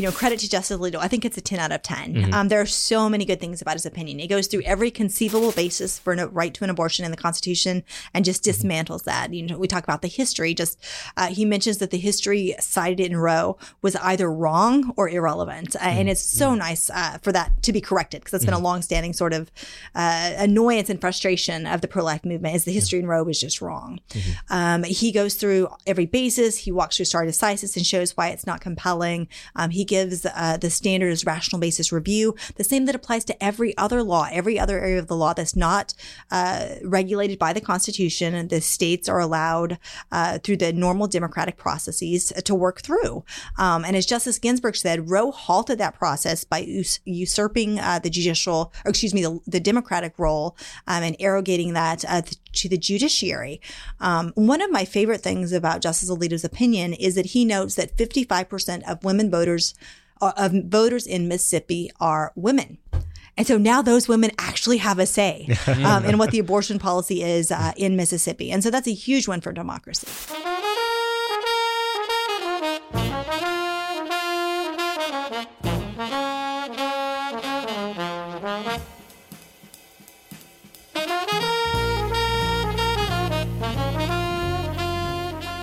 [0.00, 0.96] you know, credit to Justice Alito.
[0.96, 2.14] I think it's a 10 out of 10.
[2.14, 2.32] Mm-hmm.
[2.32, 4.18] Um, there are so many good things about his opinion.
[4.18, 7.84] He goes through every conceivable basis for a right to an abortion in the Constitution
[8.14, 8.66] and just mm-hmm.
[8.66, 9.34] dismantles that.
[9.34, 10.54] You know, we talk about the history.
[10.54, 10.82] Just
[11.18, 15.80] uh, he mentions that the history cited in Roe was either wrong or irrelevant, uh,
[15.80, 19.12] and it's so nice uh, for that to be corrected because that's been a longstanding
[19.12, 19.52] sort of
[19.94, 22.54] uh, annoyance and frustration of the pro-life movement.
[22.54, 24.00] Is the history in Roe was just wrong.
[24.10, 24.30] Mm-hmm.
[24.48, 26.56] Um, he goes through every basis.
[26.56, 29.28] He walks through stare decisis and shows why it's not compelling.
[29.56, 33.34] Um, he gives uh, the standard as rational basis review, the same that applies to
[33.42, 35.92] every other law, every other area of the law that's not
[36.30, 38.46] uh, regulated by the Constitution.
[38.46, 39.78] The states are allowed
[40.12, 43.24] uh, through the normal democratic processes to work through.
[43.58, 48.10] Um, and as Justice Ginsburg said, Roe halted that process by us- usurping uh, the
[48.10, 52.22] judicial, or excuse me, the, the democratic role um, and arrogating that uh,
[52.52, 53.60] to the judiciary.
[54.00, 57.96] Um, one of my favorite things about Justice Alito's opinion is that he notes that
[57.96, 59.74] 55% of women voters,
[60.20, 62.78] uh, of voters in Mississippi are women.
[63.36, 65.48] And so now those women actually have a say
[65.84, 68.50] um, in what the abortion policy is uh, in Mississippi.
[68.50, 70.06] And so that's a huge win for democracy.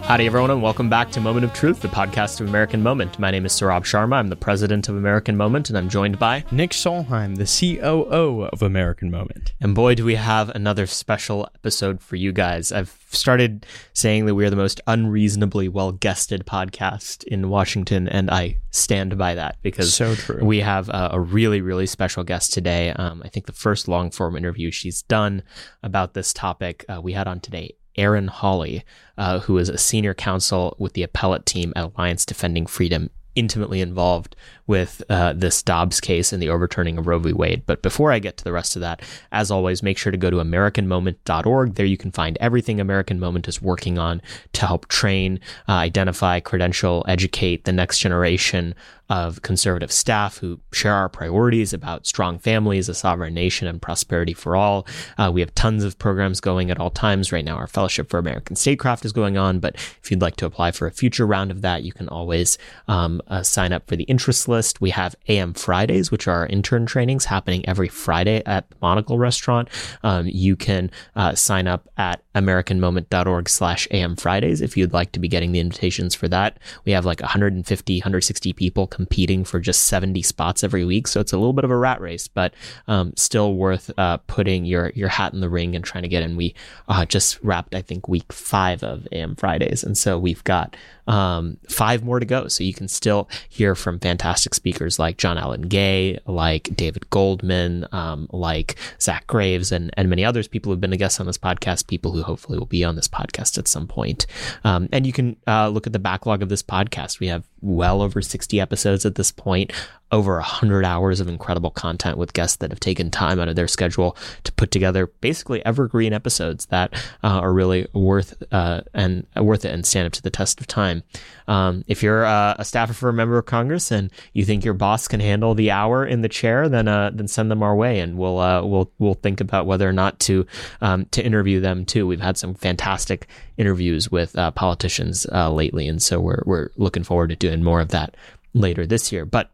[0.07, 3.19] Howdy, everyone, and welcome back to Moment of Truth, the podcast of American Moment.
[3.19, 4.13] My name is Saurabh Sharma.
[4.13, 8.61] I'm the president of American Moment, and I'm joined by Nick Solheim, the COO of
[8.61, 9.53] American Moment.
[9.59, 12.71] And boy, do we have another special episode for you guys.
[12.71, 18.31] I've started saying that we are the most unreasonably well guested podcast in Washington, and
[18.31, 20.41] I stand by that because so true.
[20.41, 22.91] we have a, a really, really special guest today.
[22.91, 25.43] Um, I think the first long form interview she's done
[25.83, 28.83] about this topic uh, we had on today Erin Hawley,
[29.17, 33.81] uh, who is a senior counsel with the appellate team at Alliance Defending Freedom, intimately
[33.81, 34.35] involved
[34.67, 37.33] with uh, this Dobbs case and the overturning of Roe v.
[37.33, 37.63] Wade.
[37.65, 39.01] But before I get to the rest of that,
[39.31, 41.75] as always, make sure to go to AmericanMoment.org.
[41.75, 44.21] There you can find everything American Moment is working on
[44.53, 48.75] to help train, uh, identify, credential, educate the next generation
[49.09, 54.33] of conservative staff who share our priorities about strong families, a sovereign nation, and prosperity
[54.33, 54.85] for all.
[55.17, 57.31] Uh, we have tons of programs going at all times.
[57.31, 60.45] Right now, our Fellowship for American Statecraft is going on, but if you'd like to
[60.45, 62.57] apply for a future round of that, you can always
[62.87, 64.81] um, uh, sign up for the interest list list.
[64.81, 69.69] We have AM Fridays, which are intern trainings happening every Friday at the Monocle Restaurant.
[70.01, 75.19] Um, you can uh, sign up at americanmoment.org slash am Fridays if you'd like to
[75.19, 76.57] be getting the invitations for that.
[76.85, 81.07] We have like 150, 160 people competing for just 70 spots every week.
[81.07, 82.55] So it's a little bit of a rat race, but
[82.87, 86.23] um, still worth uh, putting your, your hat in the ring and trying to get
[86.23, 86.35] in.
[86.35, 86.55] We
[86.87, 89.83] uh, just wrapped, I think, week five of AM Fridays.
[89.83, 90.75] And so we've got
[91.07, 92.47] um, five more to go.
[92.47, 97.87] So you can still hear from fantastic speakers like John Allen Gay, like David Goldman,
[97.91, 100.47] um, like Zach Graves, and, and many others.
[100.47, 103.07] People who've been a guest on this podcast, people who hopefully will be on this
[103.07, 104.25] podcast at some point.
[104.63, 107.19] Um, and you can uh, look at the backlog of this podcast.
[107.19, 109.71] We have well over 60 episodes at this point,
[110.11, 113.67] over 100 hours of incredible content with guests that have taken time out of their
[113.67, 119.65] schedule to put together basically evergreen episodes that uh, are really worth uh, and worth
[119.65, 121.03] it and stand up to the test of time.
[121.47, 124.73] Um, if you're uh, a staffer for a member of Congress and you think your
[124.73, 127.99] boss can handle the hour in the chair, then uh, then send them our way,
[127.99, 130.45] and we'll uh, we'll we'll think about whether or not to
[130.81, 132.07] um, to interview them too.
[132.07, 133.27] We've had some fantastic
[133.57, 137.89] interviews with uh, politicians lately, and so we're we're looking forward to doing more of
[137.89, 138.15] that
[138.53, 139.25] later this year.
[139.25, 139.51] But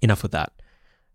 [0.00, 0.52] enough with that.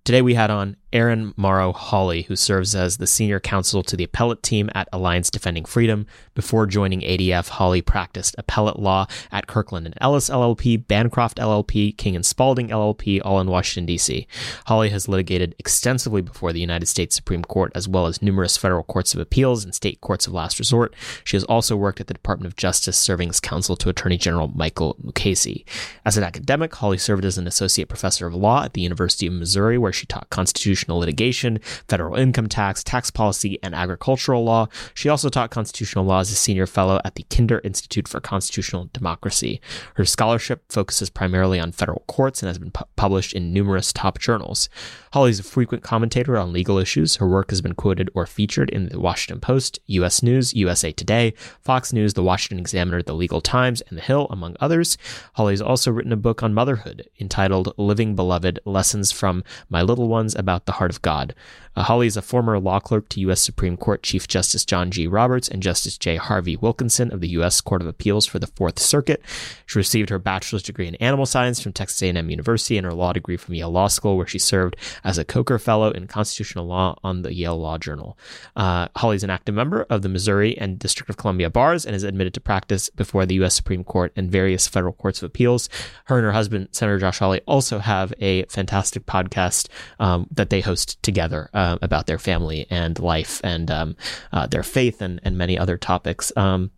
[0.03, 4.03] Today we had on Erin Morrow Hawley, who serves as the senior counsel to the
[4.03, 6.05] appellate team at Alliance Defending Freedom.
[6.35, 12.15] Before joining ADF, Hawley practiced appellate law at Kirkland and Ellis LLP, Bancroft LLP, King
[12.15, 14.27] and Spalding LLP, all in Washington, D.C.
[14.67, 18.83] Hawley has litigated extensively before the United States Supreme Court, as well as numerous federal
[18.83, 20.95] courts of appeals and state courts of last resort.
[21.23, 24.49] She has also worked at the Department of Justice, serving as counsel to Attorney General
[24.53, 25.65] Michael Mukasey.
[26.05, 29.33] As an academic, Hawley served as an associate professor of law at the University of
[29.33, 34.67] Missouri, where she taught constitutional constitutional litigation, federal income tax, tax policy, and agricultural law.
[34.93, 38.89] She also taught constitutional law as a senior fellow at the Kinder Institute for Constitutional
[38.93, 39.61] Democracy.
[39.95, 44.19] Her scholarship focuses primarily on federal courts and has been pu- published in numerous top
[44.19, 44.69] journals.
[45.13, 47.17] Hawley is a frequent commentator on legal issues.
[47.17, 50.21] Her work has been quoted or featured in the Washington Post, U.S.
[50.23, 54.55] News, USA Today, Fox News, the Washington Examiner, the Legal Times, and The Hill, among
[54.59, 54.97] others.
[55.35, 60.33] Has also written a book on motherhood entitled Living Beloved Lessons from My Little Ones
[60.35, 61.33] about the Heart of God.
[61.75, 63.41] Uh, Hawley is a former law clerk to U.S.
[63.41, 65.07] Supreme Court Chief Justice John G.
[65.07, 66.17] Roberts and Justice J.
[66.17, 67.61] Harvie Wilkinson of the U.S.
[67.61, 69.21] Court of Appeals for the Fourth Circuit.
[69.65, 73.13] She received her bachelor's degree in animal science from Texas A&M University and her law
[73.13, 76.97] degree from Yale Law School, where she served as a Coker Fellow in Constitutional Law
[77.03, 78.17] on the Yale Law Journal.
[78.55, 81.95] Uh, Hawley is an active member of the Missouri and District of Columbia bars and
[81.95, 83.55] is admitted to practice before the U.S.
[83.55, 85.69] Supreme Court and various federal courts of appeals.
[86.05, 90.61] Her and her husband, Senator Josh Hawley, also have a fantastic podcast um, that they
[90.61, 93.95] host together uh, about their family and life and um,
[94.31, 96.31] uh, their faith and, and many other topics.
[96.35, 96.71] Um,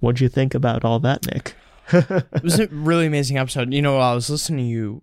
[0.00, 1.54] what do you think about all that, Nick?
[1.92, 3.72] it was a really amazing episode.
[3.72, 5.02] You know, I was listening to you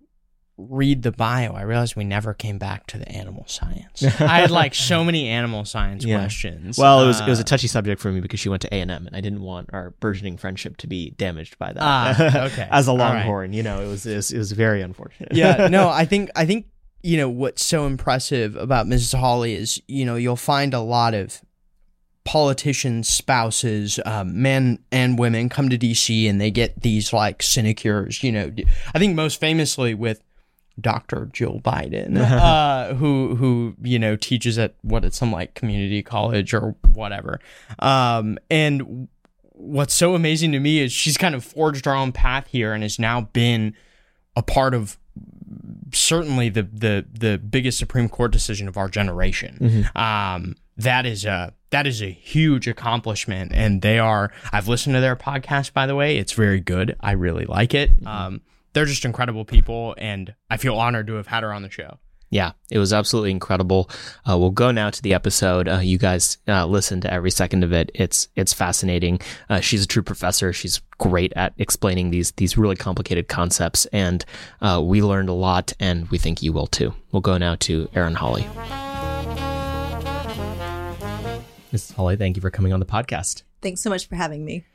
[0.56, 4.04] read the bio, I realized we never came back to the animal science.
[4.20, 6.18] I had like so many animal science Yeah.
[6.18, 6.78] questions.
[6.78, 8.72] Well, it was it was a Uh, touchy subject for me because she went to
[8.72, 11.82] A and M, and I didn't want our burgeoning friendship to be damaged by that.
[11.82, 12.68] Ah, okay.
[12.70, 13.16] As a All right.
[13.16, 15.32] Longhorn, you know, it was, it was it was very unfortunate.
[15.34, 16.66] yeah, no, I think I think
[17.04, 19.18] you know what's so impressive about Mrs.
[19.18, 21.42] Hawley is you know you'll find a lot of
[22.24, 28.22] politicians, spouses, um, men and women come to DC and they get these like sinecures.
[28.22, 28.50] You know,
[28.94, 30.22] I think most famously with
[30.80, 31.28] Dr.
[31.30, 36.54] Jill Biden, uh, who who you know teaches at what at some like community college
[36.54, 37.38] or whatever.
[37.80, 39.08] Um, and
[39.52, 42.82] what's so amazing to me is she's kind of forged her own path here and
[42.82, 43.76] has now been
[44.36, 44.98] a part of
[45.92, 49.88] certainly the the the biggest Supreme Court decision of our generation.
[49.94, 54.32] Um, that is a that is a huge accomplishment, and they are.
[54.52, 56.16] I've listened to their podcast, by the way.
[56.16, 56.96] It's very good.
[57.00, 57.90] I really like it.
[58.06, 58.40] Um,
[58.72, 61.98] they're just incredible people, and I feel honored to have had her on the show.
[62.30, 63.88] Yeah, it was absolutely incredible.
[64.28, 65.68] Uh, we'll go now to the episode.
[65.68, 67.90] Uh, you guys uh, listen to every second of it.
[67.94, 69.20] It's it's fascinating.
[69.48, 70.52] Uh, she's a true professor.
[70.52, 74.24] She's great at explaining these these really complicated concepts, and
[74.60, 76.92] uh, we learned a lot, and we think you will too.
[77.12, 78.42] We'll go now to Erin Hawley.
[81.72, 81.94] Mrs.
[81.94, 83.42] Hawley, thank you for coming on the podcast.
[83.64, 84.66] Thanks so much for having me.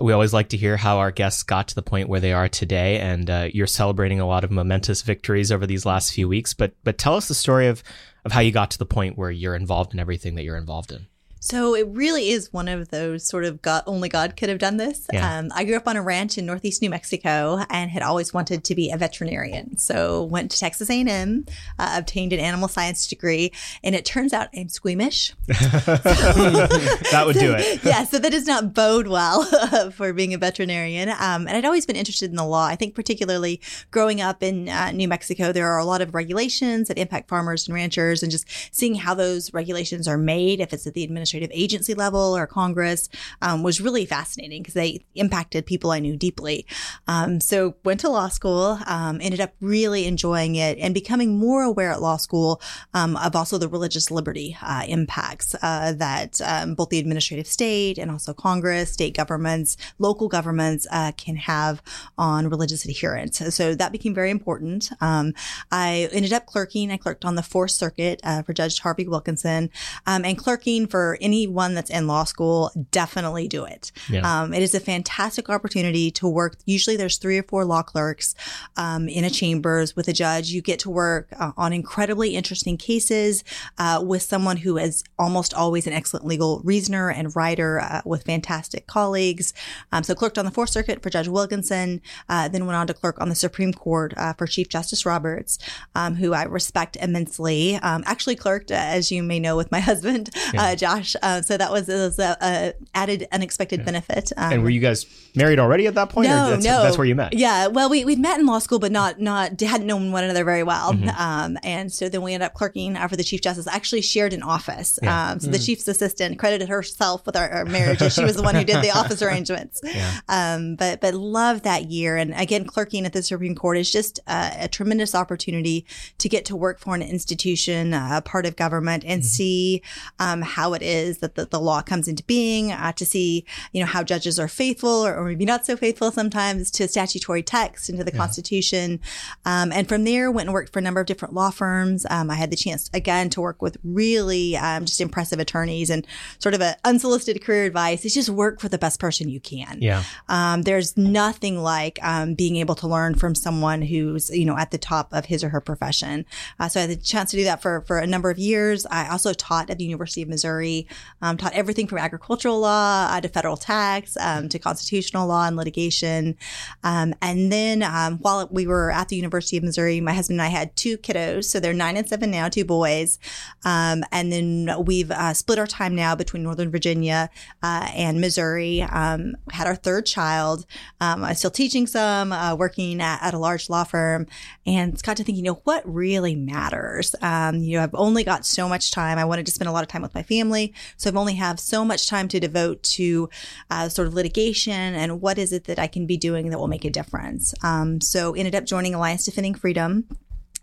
[0.00, 2.48] We always like to hear how our guests got to the point where they are
[2.48, 6.52] today, and uh, you're celebrating a lot of momentous victories over these last few weeks.
[6.52, 7.84] But but tell us the story of
[8.24, 10.90] of how you got to the point where you're involved in everything that you're involved
[10.90, 11.06] in.
[11.44, 14.76] So it really is one of those sort of God, only God could have done
[14.76, 15.08] this.
[15.12, 15.38] Yeah.
[15.38, 18.62] Um, I grew up on a ranch in Northeast New Mexico and had always wanted
[18.62, 19.76] to be a veterinarian.
[19.76, 21.44] So went to Texas A&M,
[21.80, 23.50] uh, obtained an animal science degree,
[23.82, 25.34] and it turns out I'm squeamish.
[25.48, 27.80] that would do it.
[27.84, 31.08] yeah, so that does not bode well for being a veterinarian.
[31.08, 32.66] Um, and I'd always been interested in the law.
[32.66, 33.60] I think particularly
[33.90, 37.66] growing up in uh, New Mexico, there are a lot of regulations that impact farmers
[37.66, 41.02] and ranchers, and just seeing how those regulations are made, if it's at the
[41.32, 43.08] administrative agency level or Congress,
[43.40, 46.66] um, was really fascinating because they impacted people I knew deeply.
[47.06, 51.62] Um, so went to law school, um, ended up really enjoying it and becoming more
[51.62, 52.60] aware at law school
[52.94, 57.98] um, of also the religious liberty uh, impacts uh, that um, both the administrative state
[57.98, 61.82] and also Congress, state governments, local governments uh, can have
[62.18, 63.38] on religious adherence.
[63.54, 64.90] So that became very important.
[65.00, 65.32] Um,
[65.70, 66.90] I ended up clerking.
[66.90, 69.70] I clerked on the Fourth Circuit uh, for Judge Harvie Wilkinson,
[70.06, 72.70] and clerking for anyone that's in law school.
[72.90, 73.92] Definitely do it.
[74.08, 74.42] Yeah.
[74.42, 76.56] Um, it is a fantastic opportunity to work.
[76.66, 78.34] Usually, there's three or four law clerks
[78.76, 80.50] um, in a chambers with a judge.
[80.50, 83.44] You get to work uh, on incredibly interesting cases
[83.78, 88.24] uh, with someone who is almost always an excellent legal reasoner and writer uh, with
[88.24, 89.54] fantastic colleagues.
[89.92, 92.94] Um, so, clerked on the Fourth Circuit for Judge Wilkinson, uh, then went on to
[92.94, 95.58] clerk on the Supreme Court uh, for Chief Justice Roberts,
[95.94, 97.76] um, who I respect immensely.
[97.76, 101.11] Um, actually, clerked, uh, as you may know, with my husband, uh, Josh.
[101.22, 104.32] Uh, so that was, it was a, a added unexpected benefit.
[104.36, 106.28] Um, And were you guys married already at that point?
[106.28, 107.32] no, or that's, no, that's where you met.
[107.34, 110.44] Yeah, well, we we'd met in law school, but not not hadn't known one another
[110.44, 110.92] very well.
[110.92, 111.08] Mm-hmm.
[111.20, 113.66] Um, and so then we ended up clerking uh, for the chief justice.
[113.66, 114.98] Actually, shared an office.
[115.02, 115.30] Yeah.
[115.32, 115.52] Um, so Mm.
[115.52, 117.98] the chief's assistant credited herself with our, our marriage.
[118.12, 119.80] she was the one who did the office arrangements.
[119.84, 120.20] Yeah.
[120.28, 122.16] Um, but but loved that year.
[122.16, 125.86] And again, clerking at the Supreme Court is just a, a tremendous opportunity
[126.18, 129.82] to get to work for an institution, uh, a part of government, and see
[130.18, 132.72] um, how it is that the, the law comes into being.
[132.72, 136.10] Uh, to see you know how judges are faithful or, or maybe not so faithful
[136.10, 139.00] sometimes to statutory text and to the Constitution.
[139.44, 142.06] Um, and from there, went and worked for a number of different law firms.
[142.10, 146.06] Um, I had the chance again to work with really um, just impressive attorneys and
[146.38, 149.78] sort of an unsolicited career advice is just work for the best person you can.
[149.80, 150.02] Yeah.
[150.28, 154.70] Um, there's nothing like um, being able to learn from someone who's you know at
[154.70, 156.24] the top of his or her profession.
[156.58, 158.86] Uh, so I had the chance to do that for for a number of years.
[158.86, 160.81] I also taught at the University of Missouri
[161.20, 165.56] Um, taught everything from agricultural law uh, to federal tax um, to constitutional law and
[165.56, 166.36] litigation.
[166.82, 170.46] Um, and then um, while we were at the University of Missouri, my husband and
[170.46, 171.44] I had two kiddos.
[171.44, 173.18] So they're nine and seven now, two boys.
[173.64, 177.30] Um, and then we've uh, split our time now between Northern Virginia
[177.62, 178.82] uh, and Missouri.
[178.82, 180.66] Um, had our third child.
[181.00, 184.26] I'm still teaching some, uh, working at, at, a large law firm,
[184.66, 187.14] and got to think, you know, what really matters?
[187.22, 189.18] you know, I've only got so much time.
[189.18, 190.71] I wanted to spend a lot of time with my family.
[190.96, 193.28] So I've only have so much time to devote to
[193.70, 196.68] uh, sort of litigation and what is it that I can be doing that will
[196.68, 197.54] make a difference.
[197.62, 200.06] Um, so ended up joining Alliance Defending Freedom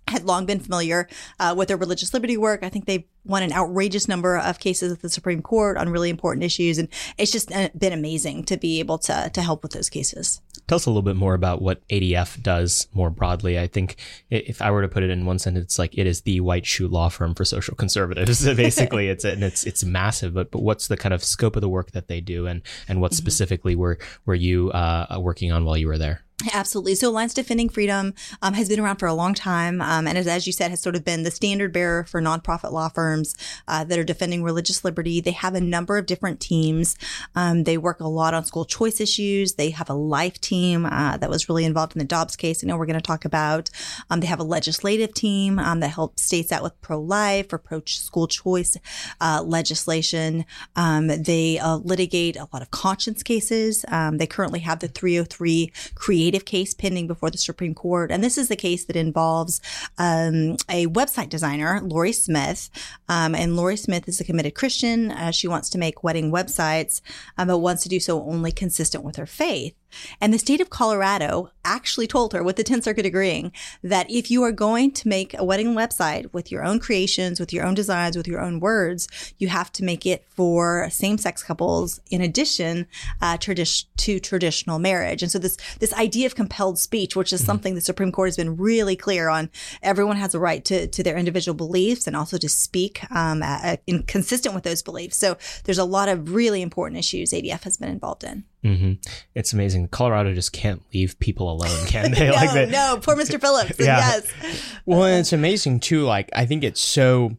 [0.10, 1.08] had long been familiar
[1.40, 2.64] uh, with their religious liberty work.
[2.64, 6.10] I think they've won an outrageous number of cases at the Supreme Court on really
[6.10, 9.72] important issues, and it's just uh, been amazing to be able to to help with
[9.72, 10.42] those cases.
[10.70, 13.58] Tell us a little bit more about what ADF does more broadly.
[13.58, 13.96] I think
[14.30, 16.88] if I were to put it in one sentence, like it is the white shoe
[16.88, 18.46] law firm for social conservatives.
[18.56, 20.36] Basically, it's and it's it's massive.
[20.36, 23.02] But but what's the kind of scope of the work that they do, and and
[23.02, 23.18] what mm-hmm.
[23.18, 23.98] specifically were
[24.28, 26.22] were you uh, working on while you were there?
[26.54, 26.96] Absolutely.
[26.96, 30.26] So Alliance Defending Freedom um, has been around for a long time, um, and as,
[30.26, 33.36] as, you said, has sort of been the standard bearer for nonprofit law firms
[33.68, 35.20] uh, that are defending religious liberty.
[35.20, 36.96] They have a number of different teams.
[37.36, 39.56] Um, they work a lot on school choice issues.
[39.56, 42.64] They have a life team uh, that was really involved in the Dobbs case.
[42.64, 43.70] I know we're going to talk about.
[44.10, 48.28] Um, they have a legislative team um, that helps states out with pro-life or pro-school
[48.28, 48.78] choice
[49.20, 50.46] uh, legislation.
[50.78, 53.84] Um, they uh, litigate a lot of conscience cases.
[54.14, 58.12] they currently have the 303 creative case pending before the Supreme Court.
[58.12, 59.62] And this is the case that involves
[59.98, 62.70] um, a website designer, Lorie Smith.
[63.08, 65.12] Um, and Lorie Smith is a committed Christian.
[65.12, 67.02] Uh, she wants to make wedding websites,
[67.38, 69.74] um, but wants to do so only consistent with her faith.
[70.22, 73.52] And the state of Colorado actually told her, with the 10th Circuit agreeing,
[73.84, 77.54] that if you are going to make a wedding website with your own creations, with
[77.54, 81.44] your own designs, with your own words, you have to make it for same sex
[81.44, 82.88] couples in addition
[83.22, 85.22] uh, tradi- to traditional marriage.
[85.22, 87.46] And so this, this idea of compelled speech, which is mm-hmm.
[87.48, 89.50] something the Supreme Court has been really clear on,
[89.82, 93.44] everyone has a right to, to their individual beliefs and also to speak um,
[93.86, 95.18] in, consistent with those beliefs.
[95.18, 98.44] So there's a lot of really important issues ADF has been involved in.
[98.64, 98.94] Mm-hmm.
[99.36, 99.88] It's amazing.
[99.88, 102.28] Colorado just can't leave people alone, can they?
[102.30, 103.40] no, like they, no, poor Mr.
[103.42, 103.80] Phillips.
[103.80, 104.22] yeah.
[104.42, 104.64] Yes.
[104.86, 106.04] Well, and it's amazing too.
[106.04, 107.38] Like I think it's so,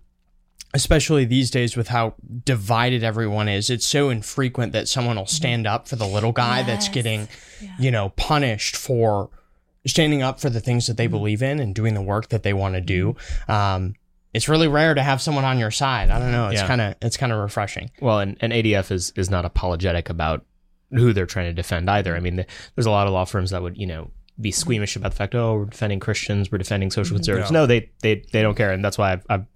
[0.72, 3.68] especially these days with how divided everyone is.
[3.68, 6.66] It's so infrequent that someone will stand up for the little guy yes.
[6.66, 7.28] that's getting,
[7.60, 7.74] yeah.
[7.78, 9.30] you know, punished for
[9.86, 11.12] standing up for the things that they mm-hmm.
[11.12, 13.14] believe in and doing the work that they want to do.
[13.48, 13.52] Mm-hmm.
[13.52, 13.94] Um,
[14.32, 16.08] it's really rare to have someone on your side.
[16.08, 16.48] I don't know.
[16.48, 16.66] It's yeah.
[16.66, 17.90] kind of it's kind of refreshing.
[18.00, 20.44] Well, and, and ADF is is not apologetic about
[20.92, 22.16] who they're trying to defend either.
[22.16, 24.96] I mean, the, there's a lot of law firms that would, you know, be squeamish
[24.96, 27.50] about the fact, oh, we're defending Christians, we're defending social conservatives.
[27.50, 29.46] No, no they, they they don't care, and that's why I've, I've,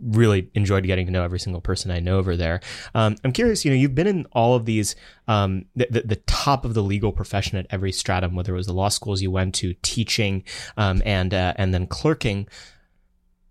[0.00, 2.60] really enjoyed getting to know every single person I know over there.
[2.92, 4.96] Um, I'm curious, you know, you've been in all of these,
[5.28, 8.66] um, the, the, the, top of the legal profession at every stratum, whether it was
[8.66, 10.42] the law schools you went to, teaching,
[10.76, 12.48] um, and uh, and then clerking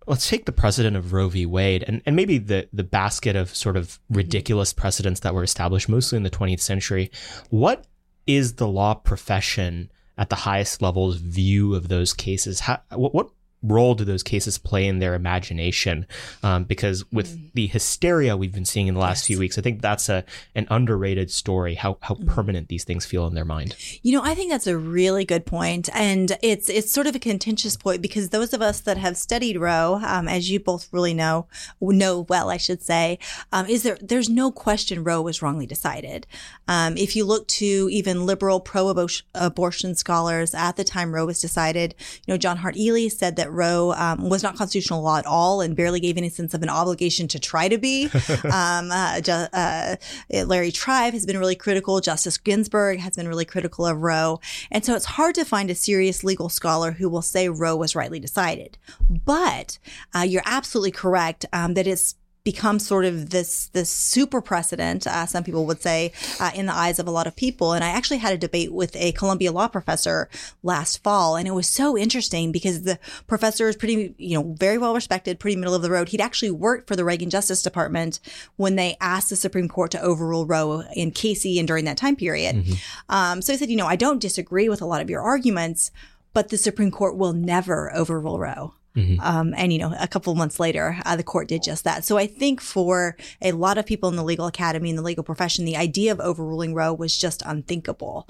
[0.06, 1.46] let's take the precedent of Roe v.
[1.46, 5.88] Wade and, and maybe the, the basket of sort of ridiculous precedents that were established
[5.88, 7.10] mostly in the 20th century.
[7.50, 7.86] What
[8.26, 12.60] is the law profession at the highest levels view of those cases?
[12.60, 13.30] How, what, what
[13.62, 16.06] role do those cases play in their imagination?
[16.42, 17.52] Um, because with mm.
[17.54, 19.26] the hysteria we've been seeing in the last yes.
[19.26, 21.74] few weeks, I think that's a an underrated story.
[21.74, 22.26] How how mm.
[22.26, 23.76] permanent these things feel in their mind.
[24.02, 27.18] You know, I think that's a really good point, and it's it's sort of a
[27.18, 31.14] contentious point because those of us that have studied Roe, um, as you both really
[31.14, 31.46] know
[31.80, 33.18] know well, I should say,
[33.52, 36.26] um, is there there's no question Roe was wrongly decided.
[36.68, 41.94] Um, if you look to even liberal pro-abortion scholars at the time Roe was decided,
[42.26, 45.60] you know, John Hart Ely said that Roe um, was not constitutional law at all
[45.60, 48.04] and barely gave any sense of an obligation to try to be.
[48.44, 49.96] um, uh, uh,
[50.30, 52.00] Larry Tribe has been really critical.
[52.00, 54.40] Justice Ginsburg has been really critical of Roe.
[54.70, 57.94] And so it's hard to find a serious legal scholar who will say Roe was
[57.94, 58.78] rightly decided.
[59.08, 59.78] But
[60.14, 62.14] uh, you're absolutely correct um, that it's
[62.44, 66.74] become sort of this this super precedent, uh, some people would say, uh, in the
[66.74, 67.72] eyes of a lot of people.
[67.72, 70.28] And I actually had a debate with a Columbia law professor
[70.62, 74.78] last fall, and it was so interesting because the professor is pretty, you know, very
[74.78, 76.08] well respected, pretty middle of the road.
[76.08, 78.18] He'd actually worked for the Reagan Justice Department
[78.56, 82.16] when they asked the Supreme Court to overrule Roe in Casey and during that time
[82.16, 82.56] period.
[82.56, 83.14] Mm-hmm.
[83.14, 85.90] Um, so he said, you know, I don't disagree with a lot of your arguments,
[86.32, 88.74] but the Supreme Court will never overrule Roe.
[88.96, 89.20] Mm-hmm.
[89.20, 92.04] Um, and, you know, a couple months later, uh, the court did just that.
[92.04, 95.24] So I think for a lot of people in the legal academy and the legal
[95.24, 98.28] profession, the idea of overruling Roe was just unthinkable.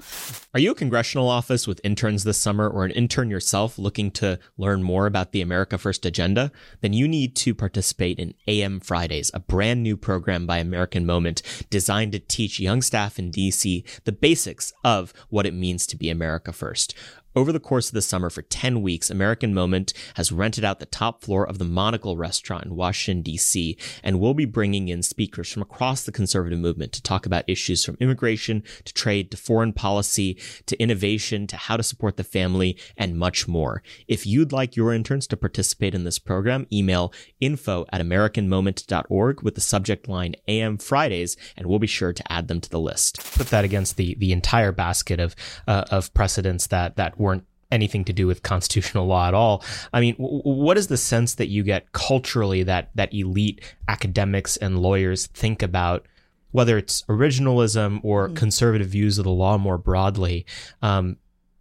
[0.53, 4.39] Are you a congressional office with interns this summer or an intern yourself looking to
[4.57, 6.51] learn more about the America First agenda?
[6.81, 11.41] Then you need to participate in AM Fridays, a brand new program by American Moment
[11.69, 16.09] designed to teach young staff in DC the basics of what it means to be
[16.09, 16.95] America First.
[17.35, 20.85] Over the course of the summer for 10 weeks, American Moment has rented out the
[20.85, 25.51] top floor of the Monocle restaurant in Washington, D.C., and will be bringing in speakers
[25.51, 29.73] from across the conservative movement to talk about issues from immigration to trade to foreign
[29.73, 30.37] policy
[30.67, 33.81] to innovation to how to support the family and much more.
[34.07, 39.55] If you'd like your interns to participate in this program, email info at americanmoment.org with
[39.55, 43.19] the subject line AM Fridays, and we'll be sure to add them to the list.
[43.35, 45.35] Put that against the, the entire basket of,
[45.67, 49.63] uh, of precedents that, that weren't anything to do with constitutional law at all.
[49.91, 54.57] I mean, w- what is the sense that you get culturally that that elite academics
[54.57, 56.05] and lawyers think about
[56.51, 58.35] whether it's originalism or mm-hmm.
[58.35, 60.45] conservative views of the law more broadly?
[60.81, 61.17] Um,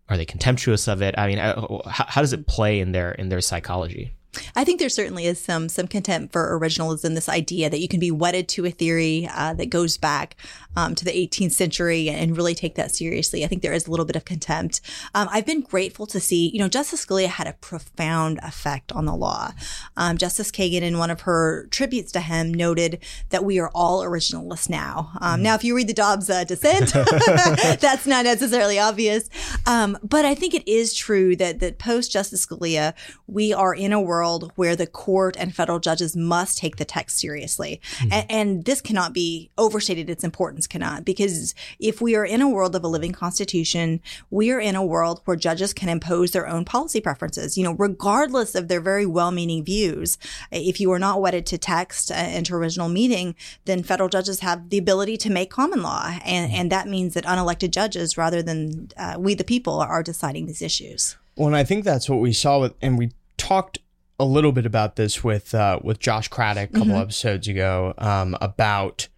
[0.08, 1.14] are they contemptuous of it?
[1.16, 4.14] I mean, how, how does it play in their in their psychology?
[4.56, 7.14] I think there certainly is some some contempt for originalism.
[7.14, 10.36] This idea that you can be wedded to a theory uh, that goes back
[10.74, 13.44] um, to the 18th century and really take that seriously.
[13.44, 14.80] I think there is a little bit of contempt.
[15.14, 19.04] Um, I've been grateful to see, you know, Justice Scalia had a profound effect on
[19.04, 19.52] the law.
[19.98, 24.02] Um, Justice Kagan, in one of her tributes to him, noted that we are all
[24.02, 25.10] originalists now.
[25.20, 25.40] Mm.
[25.40, 26.92] Now, if you read the Dobbs uh, dissent,
[27.80, 29.28] that's not necessarily obvious,
[29.66, 32.94] um, but I think it is true that that post Justice Scalia,
[33.26, 36.84] we are in a world world where the court and federal judges must take the
[36.84, 37.80] text seriously.
[37.96, 38.12] Mm-hmm.
[38.12, 40.08] And, and, this cannot be overstated.
[40.08, 44.00] Its importance cannot, because if we are in a world of a living constitution,
[44.30, 47.72] we are in a world where judges can impose their own policy preferences, you know,
[47.72, 50.18] regardless of their very well meaning views.
[50.52, 54.70] If you are not wedded to text and to original meaning, then federal judges have
[54.70, 56.06] the ability to make common law.
[56.24, 56.60] And, mm-hmm.
[56.60, 60.62] and that means that unelected judges, rather than uh, we the people, are deciding these
[60.62, 61.16] issues.
[61.36, 63.78] Well, and I think that's what we saw with, and we talked
[64.22, 67.02] a little bit about this with uh, with Josh Craddock a couple mm-hmm.
[67.02, 69.08] episodes ago um, about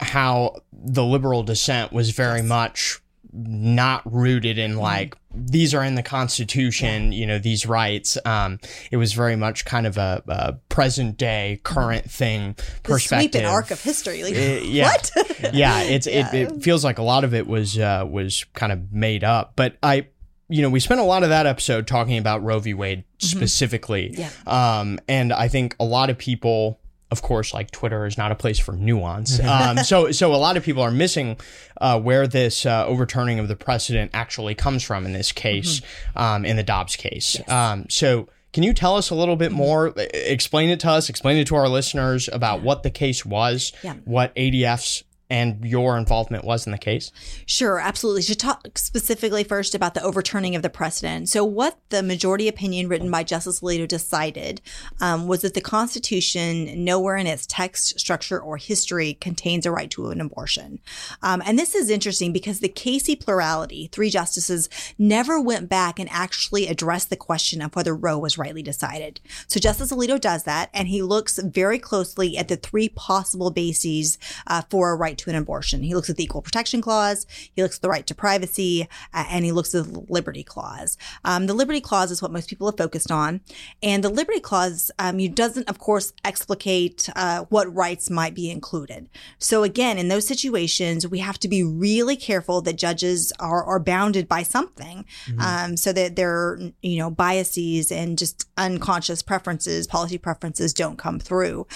[0.00, 2.48] how the liberal dissent was very yes.
[2.48, 3.00] much
[3.32, 4.80] not rooted in mm-hmm.
[4.80, 8.16] like these are in the Constitution, you know, these rights.
[8.24, 8.60] Um,
[8.92, 13.32] it was very much kind of a, a present day, current thing perspective.
[13.32, 14.22] The sweep and arc of history.
[14.22, 14.84] Like, uh, yeah.
[14.92, 15.54] what?
[15.54, 16.34] yeah, it's yeah.
[16.34, 19.54] It, it feels like a lot of it was uh, was kind of made up.
[19.56, 20.06] But I
[20.48, 22.74] you know, we spent a lot of that episode talking about Roe v.
[22.74, 23.26] Wade mm-hmm.
[23.26, 24.14] specifically.
[24.16, 24.30] Yeah.
[24.46, 28.34] Um, and I think a lot of people, of course, like Twitter is not a
[28.34, 29.40] place for nuance.
[29.40, 31.38] Um, so, so a lot of people are missing
[31.80, 36.18] uh, where this uh, overturning of the precedent actually comes from in this case, mm-hmm.
[36.18, 37.36] um, in the Dobbs case.
[37.38, 37.50] Yes.
[37.50, 39.58] Um, so, can you tell us a little bit mm-hmm.
[39.58, 39.94] more?
[39.96, 41.08] Explain it to us.
[41.08, 43.94] Explain it to our listeners about what the case was, yeah.
[44.04, 47.10] what ADF's and your involvement was in the case?
[47.46, 48.22] Sure, absolutely.
[48.24, 51.28] To talk specifically first about the overturning of the precedent.
[51.28, 54.60] So, what the majority opinion written by Justice Alito decided
[55.00, 59.90] um, was that the Constitution, nowhere in its text, structure, or history, contains a right
[59.92, 60.78] to an abortion.
[61.22, 66.08] Um, and this is interesting because the Casey plurality, three justices, never went back and
[66.12, 69.20] actually addressed the question of whether Roe was rightly decided.
[69.46, 74.18] So, Justice Alito does that, and he looks very closely at the three possible bases
[74.46, 75.82] uh, for a right right to an abortion.
[75.82, 79.24] He looks at the Equal Protection Clause, he looks at the right to privacy, uh,
[79.30, 80.96] and he looks at the Liberty Clause.
[81.24, 83.40] Um, the Liberty Clause is what most people have focused on,
[83.82, 89.08] and the Liberty Clause um, doesn't, of course, explicate uh, what rights might be included.
[89.38, 93.80] So again, in those situations, we have to be really careful that judges are, are
[93.80, 95.40] bounded by something, mm-hmm.
[95.40, 101.18] um, so that their you know biases and just unconscious preferences, policy preferences, don't come
[101.20, 101.66] through.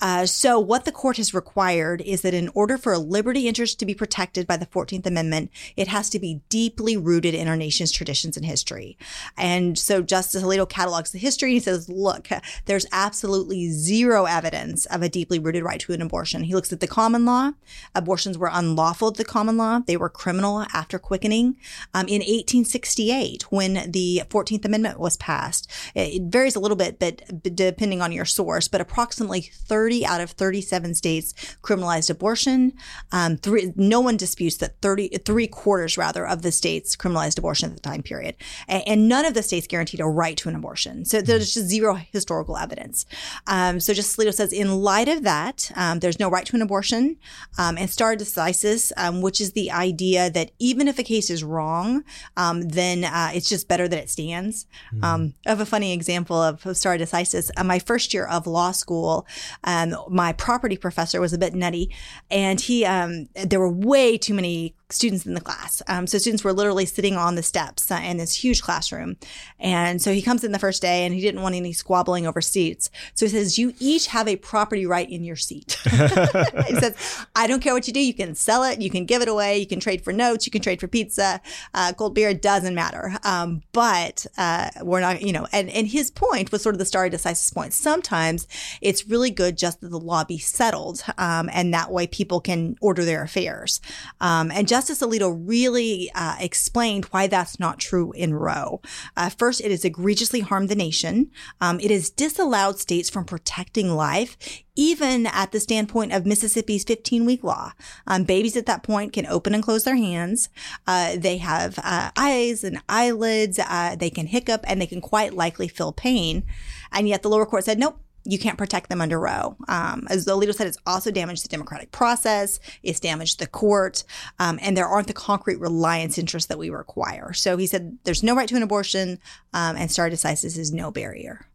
[0.00, 3.78] Uh, so what the court has required is that in order for a liberty interest
[3.78, 7.56] to be protected by the 14th Amendment, it has to be deeply rooted in our
[7.56, 8.98] nation's traditions and history.
[9.38, 12.28] And so Justice Alito catalogs the history and he says, look,
[12.66, 16.44] there's absolutely zero evidence of a deeply rooted right to an abortion.
[16.44, 17.52] He looks at the common law.
[17.94, 19.80] Abortions were unlawful at the common law.
[19.86, 21.56] They were criminal after quickening.
[21.94, 27.42] Um, in 1868, when the 14th Amendment was passed, it varies a little bit, but
[27.54, 32.73] depending on your source, but approximately 30 out of 37 states criminalized abortion
[33.12, 37.70] um, three, no one disputes that 30, three quarters rather of the states criminalized abortion
[37.70, 38.36] at the time period.
[38.68, 41.04] And, and none of the states guaranteed a right to an abortion.
[41.04, 43.06] So there's just zero historical evidence.
[43.46, 46.62] Um, so Justice Alito says, in light of that, um, there's no right to an
[46.62, 47.16] abortion.
[47.58, 51.44] Um, and stare decisis, um, which is the idea that even if a case is
[51.44, 52.04] wrong,
[52.36, 54.66] um, then uh, it's just better that it stands.
[54.94, 55.28] Mm-hmm.
[55.46, 57.50] I have a funny example of, of stare decisis.
[57.56, 59.26] Uh, my first year of law school,
[59.64, 61.90] my property professor was a bit nutty,
[62.30, 65.82] and he um, there were way too many students in the class.
[65.88, 69.16] Um, so students were literally sitting on the steps uh, in this huge classroom.
[69.58, 72.40] And so he comes in the first day and he didn't want any squabbling over
[72.40, 72.90] seats.
[73.14, 75.78] So he says, you each have a property right in your seat.
[75.84, 78.00] he says, I don't care what you do.
[78.00, 78.80] You can sell it.
[78.80, 79.58] You can give it away.
[79.58, 80.46] You can trade for notes.
[80.46, 81.40] You can trade for pizza,
[81.72, 82.34] uh, cold beer.
[82.34, 83.16] Doesn't matter.
[83.24, 86.84] Um, but, uh, we're not, you know, and, and his point was sort of the
[86.84, 87.72] stare decisis point.
[87.72, 88.46] Sometimes
[88.80, 91.02] it's really good just that the law be settled.
[91.16, 93.80] Um, and that way people can order their affairs.
[94.20, 98.80] Um, and Justice Alito really uh, explained why that's not true in Roe.
[99.16, 101.30] Uh, first, it has egregiously harmed the nation.
[101.60, 104.36] Um, it has disallowed states from protecting life,
[104.74, 107.70] even at the standpoint of Mississippi's 15 week law.
[108.08, 110.48] Um, babies at that point can open and close their hands.
[110.88, 113.60] Uh, they have uh, eyes and eyelids.
[113.60, 116.42] Uh, they can hiccup and they can quite likely feel pain.
[116.90, 119.56] And yet the lower court said, nope, you can't protect them under Roe.
[119.68, 122.58] Um, as Alito said, it's also damaged the democratic process.
[122.82, 124.04] It's damaged the court.
[124.38, 127.32] Um, and there aren't the concrete reliance interests that we require.
[127.32, 129.18] So he said there's no right to an abortion
[129.52, 131.46] um, and stare decisis is no barrier.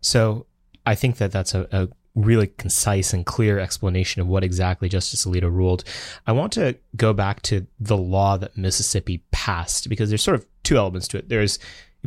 [0.00, 0.46] So
[0.84, 5.24] I think that that's a, a really concise and clear explanation of what exactly Justice
[5.26, 5.84] Alito ruled.
[6.26, 10.46] I want to go back to the law that Mississippi passed because there's sort of
[10.62, 11.28] two elements to it.
[11.28, 11.58] There's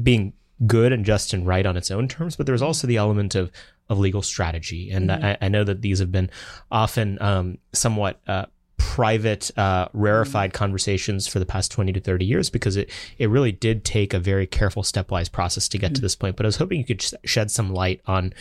[0.02, 0.34] being
[0.66, 3.52] good and just and right on its own terms, but there's also the element of
[3.90, 4.92] of legal strategy.
[4.92, 5.26] And mm-hmm.
[5.26, 6.30] I, I, know that these have been
[6.72, 8.46] often um, somewhat uh,
[8.78, 13.52] private, uh, rarefied conversations for the past 20 to 30 years because it, it really
[13.52, 15.96] did take a very careful stepwise process to get mm-hmm.
[15.96, 16.36] to this point.
[16.36, 18.34] But I was hoping you could shed some light on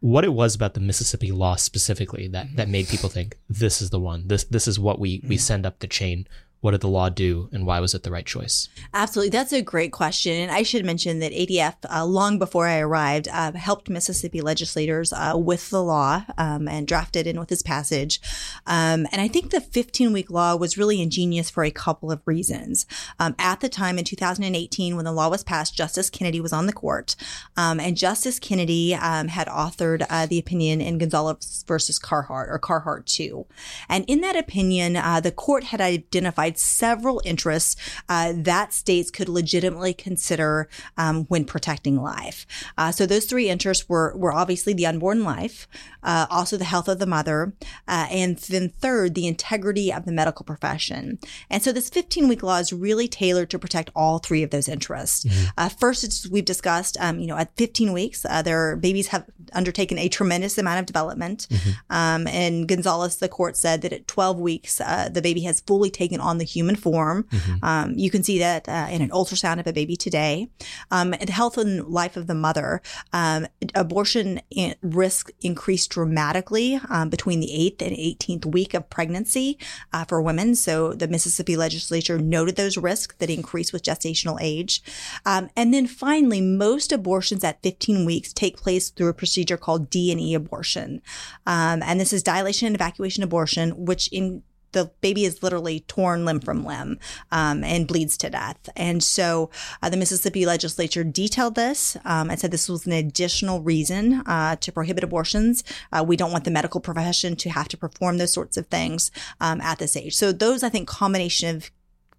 [0.00, 3.90] what it was about the Mississippi law specifically that, that made people think this is
[3.90, 4.28] the one.
[4.28, 5.40] This this is what we, we mm-hmm.
[5.40, 6.28] send up the chain
[6.66, 8.68] what did the law do and why was it the right choice?
[8.92, 9.30] Absolutely.
[9.30, 10.32] That's a great question.
[10.32, 15.12] And I should mention that ADF, uh, long before I arrived, uh, helped Mississippi legislators
[15.12, 18.20] uh, with the law um, and drafted in with its passage.
[18.66, 22.20] Um, and I think the 15 week law was really ingenious for a couple of
[22.26, 22.84] reasons.
[23.20, 26.66] Um, at the time in 2018, when the law was passed, Justice Kennedy was on
[26.66, 27.14] the court.
[27.56, 32.58] Um, and Justice Kennedy um, had authored uh, the opinion in Gonzales versus Carhart or
[32.58, 33.46] Carhart 2.
[33.88, 37.76] And in that opinion, uh, the court had identified several interests
[38.08, 42.46] uh, that states could legitimately consider um, when protecting life.
[42.78, 45.68] Uh, so those three interests were were obviously the unborn life,
[46.02, 47.52] uh, also the health of the mother,
[47.88, 51.18] uh, and then third, the integrity of the medical profession.
[51.50, 54.68] And so this 15 week law is really tailored to protect all three of those
[54.68, 55.24] interests.
[55.24, 55.46] Mm-hmm.
[55.58, 59.26] Uh, first, as we've discussed, um, you know, at 15 weeks, uh, their babies have
[59.52, 61.46] undertaken a tremendous amount of development.
[61.50, 61.70] Mm-hmm.
[61.90, 66.20] Um, and Gonzales, the court said that at 12 weeks, the baby has fully taken
[66.20, 67.24] on the human form.
[67.24, 67.64] Mm-hmm.
[67.64, 70.48] Um, you can see that uh, in an ultrasound of a baby today.
[70.90, 72.82] Um, the health and life of the mother,
[73.12, 74.40] um, abortion
[74.82, 79.58] risk increased dramatically um, between the eighth and 18th week of pregnancy
[79.92, 80.54] uh, for women.
[80.54, 84.82] So the Mississippi legislature noted those risks that increase with gestational age.
[85.24, 89.90] Um, and then finally, most abortions at 15 weeks take place through a procedure called
[89.90, 91.02] D&E abortion.
[91.46, 94.42] Um, and this is dilation and evacuation abortion, which in
[94.76, 96.98] the baby is literally torn limb from limb
[97.32, 98.68] um, and bleeds to death.
[98.76, 99.50] And so
[99.82, 104.56] uh, the Mississippi legislature detailed this um, and said this was an additional reason uh,
[104.56, 105.64] to prohibit abortions.
[105.92, 109.10] Uh, we don't want the medical profession to have to perform those sorts of things
[109.40, 110.14] um, at this age.
[110.14, 111.70] So those, I think, combination of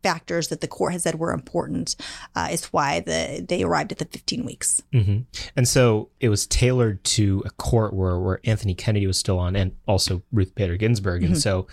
[0.04, 1.96] factors that the court has said were important
[2.36, 4.82] uh, is why the they arrived at the 15 weeks.
[4.93, 5.22] Mm-hmm.
[5.56, 9.56] And so it was tailored to a court where where Anthony Kennedy was still on,
[9.56, 11.22] and also Ruth Bader Ginsburg.
[11.22, 11.34] Mm-hmm.
[11.34, 11.67] And so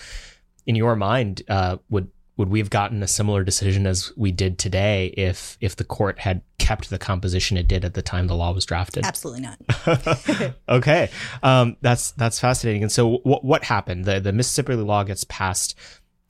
[0.66, 4.58] in your mind, uh, would would we have gotten a similar decision as we did
[4.58, 8.34] today if if the court had kept the composition it did at the time the
[8.34, 9.04] law was drafted?
[9.04, 10.54] Absolutely not.
[10.68, 11.10] okay,
[11.42, 12.82] um, that's that's fascinating.
[12.82, 14.04] And so, what what happened?
[14.04, 15.76] The the Mississippi law gets passed.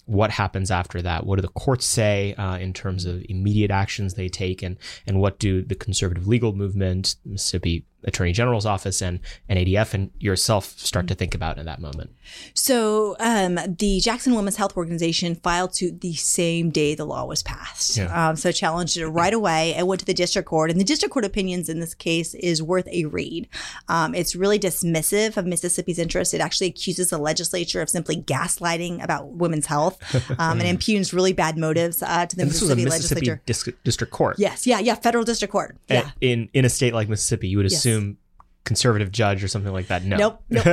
[0.06, 1.24] What happens after that?
[1.24, 5.20] What do the courts say uh, in terms of immediate actions they take, and and
[5.20, 10.66] what do the conservative legal movement, Mississippi Attorney General's office and, and ADF and yourself
[10.78, 12.10] start to think about in that moment?
[12.54, 17.42] So um, the Jackson Women's Health Organization filed suit the same day the law was
[17.42, 17.96] passed.
[17.96, 18.28] Yeah.
[18.28, 20.70] Um, so challenged it right away and went to the district court.
[20.70, 23.48] And the district court opinions in this case is worth a read.
[23.88, 26.34] Um, it's really dismissive of Mississippi's interest.
[26.34, 29.98] It actually accuses the legislature of simply gaslighting about women's health
[30.38, 33.20] um, and impugns really bad motives uh, to the And this was a Mississippi Mississippi
[33.26, 33.42] legislature.
[33.46, 34.38] dis- district court.
[34.38, 35.76] Yes, yeah, yeah, federal district court.
[35.88, 36.10] Yeah.
[36.20, 37.82] In in a state like Mississippi, you would Yes.
[37.94, 38.18] Assume
[38.64, 40.04] conservative judge or something like that.
[40.04, 40.16] No.
[40.16, 40.64] Nope, nope,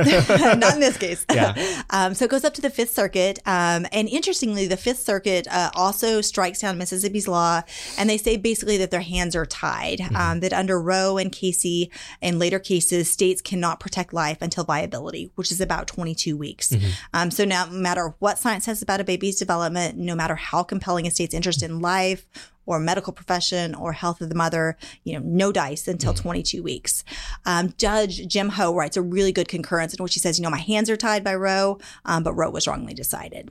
[0.58, 1.26] not in this case.
[1.30, 1.82] Yeah.
[1.90, 5.46] um, so it goes up to the Fifth Circuit, um, and interestingly, the Fifth Circuit
[5.50, 7.60] uh, also strikes down Mississippi's law,
[7.98, 10.00] and they say basically that their hands are tied.
[10.14, 15.30] Um, that under Roe and Casey and later cases, states cannot protect life until viability,
[15.34, 16.74] which is about 22 weeks.
[17.12, 20.62] Um, so now, no matter what science says about a baby's development, no matter how
[20.62, 22.26] compelling a state's interest in life
[22.66, 27.04] or medical profession or health of the mother, you know, no dice until 22 weeks.
[27.44, 30.50] Um, Judge Jim Ho writes a really good concurrence in which he says, you know,
[30.50, 33.50] my hands are tied by Roe, um, but Roe was wrongly decided.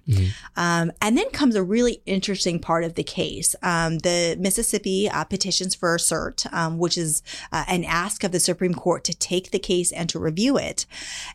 [0.56, 3.56] Um, and then comes a really interesting part of the case.
[3.62, 7.22] Um, the Mississippi uh, petitions for cert, um, which is
[7.52, 10.86] uh, an ask of the Supreme Court to take the case and to review it.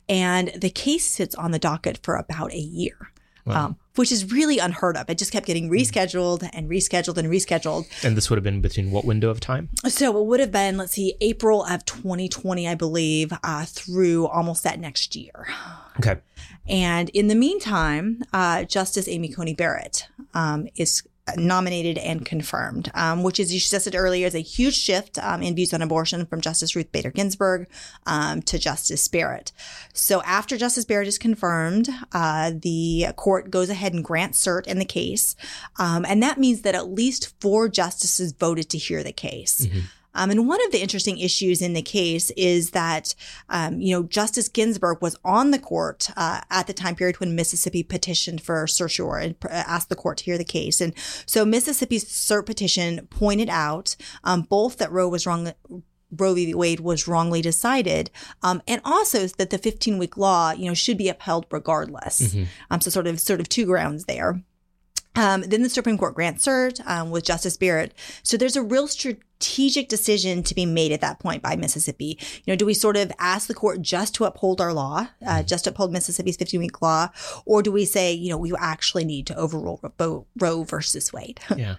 [0.09, 3.11] And the case sits on the docket for about a year.
[3.47, 5.09] Um, which is really unheard of.
[5.11, 7.87] It just kept getting rescheduled and rescheduled and rescheduled.
[8.05, 9.69] And this would have been between what window of time?
[9.89, 14.63] So it would have been, let's see, April of 2020, I believe, uh, through almost
[14.65, 15.47] that next year.
[15.99, 16.17] Okay.
[16.69, 21.03] And in the meantime, uh, Justice Amy Coney Barrett um, is
[21.37, 25.55] nominated and confirmed, um, which, as you suggested earlier, is a huge shift um, in
[25.55, 27.67] views on abortion from Justice Ruth Bader Ginsburg
[28.07, 29.53] um, to Justice Barrett.
[29.93, 34.79] So after Justice Barrett is confirmed, uh, the court goes ahead and grants cert in
[34.79, 35.35] the case,
[35.79, 39.67] um, and that means that at least four justices voted to hear the case.
[40.17, 43.15] Um, and one of the interesting issues in the case is that,
[43.49, 47.37] um, you know, Justice Ginsburg was on the court uh, at the time period when
[47.37, 50.81] Mississippi petitioned for certiorari and uh, asked the court to hear the case.
[50.81, 50.95] And
[51.27, 55.53] so Mississippi's cert petition pointed out um, both that Roe was wrong.
[56.17, 56.55] Roe v.
[56.55, 60.97] Wade was wrongly decided, um, and also that the 15 week law, you know, should
[60.97, 62.33] be upheld regardless.
[62.71, 64.41] Um, so sort of sort of two grounds there.
[65.17, 67.95] Um, then the Supreme Court grants cert um, with Justice Barrett.
[68.23, 68.87] So there's a real
[69.39, 72.19] strategic decision to be made at that point by Mississippi.
[72.45, 75.43] You know, do we sort of ask the court just to uphold our law, uh,
[75.43, 77.09] just uphold Mississippi's 15 week law,
[77.45, 81.41] or do we say, you know, we actually need to overrule Roe, Roe versus Wade?
[81.57, 81.77] Yeah.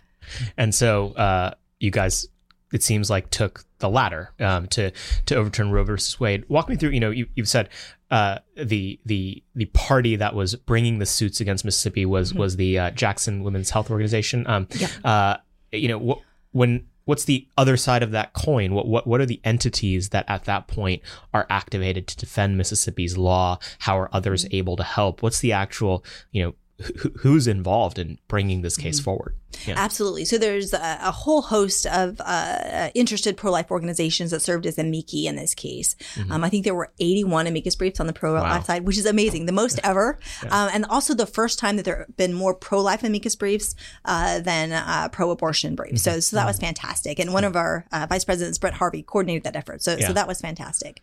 [0.57, 2.27] And so uh, you guys,
[2.73, 4.91] it seems like took the latter um, to
[5.27, 6.43] to overturn Roe versus Wade.
[6.49, 6.89] Walk me through.
[6.89, 7.69] You know, you, you've said
[8.11, 12.77] uh, the the the party that was bringing the suits against Mississippi was was the
[12.77, 14.45] uh, Jackson Women's Health Organization.
[14.47, 14.87] Um, Yeah.
[15.05, 15.37] uh,
[15.71, 18.73] you know, wh- when what's the other side of that coin?
[18.73, 21.01] What what what are the entities that at that point
[21.33, 23.59] are activated to defend Mississippi's law?
[23.79, 24.55] How are others mm-hmm.
[24.55, 25.23] able to help?
[25.23, 26.53] What's the actual you know
[27.21, 29.35] who's involved in bringing this case forward?
[29.65, 29.73] Yeah.
[29.77, 30.25] Absolutely.
[30.25, 35.25] So there's a, a whole host of uh, interested pro-life organizations that served as amici
[35.25, 35.95] in this case.
[36.29, 38.61] Um, I think there were 81 amicus briefs on the pro-life Wow.
[38.61, 40.19] side, which is amazing, the most ever,
[40.51, 43.73] um, and also the first time that there have been more pro-life amicus briefs
[44.05, 46.03] uh, than uh, pro-abortion briefs.
[46.03, 47.17] So, so that was fantastic.
[47.17, 49.81] And one of our uh, vice presidents, Brett Harvey, coordinated that effort.
[49.81, 50.07] So, Yeah.
[50.07, 51.01] so that was fantastic.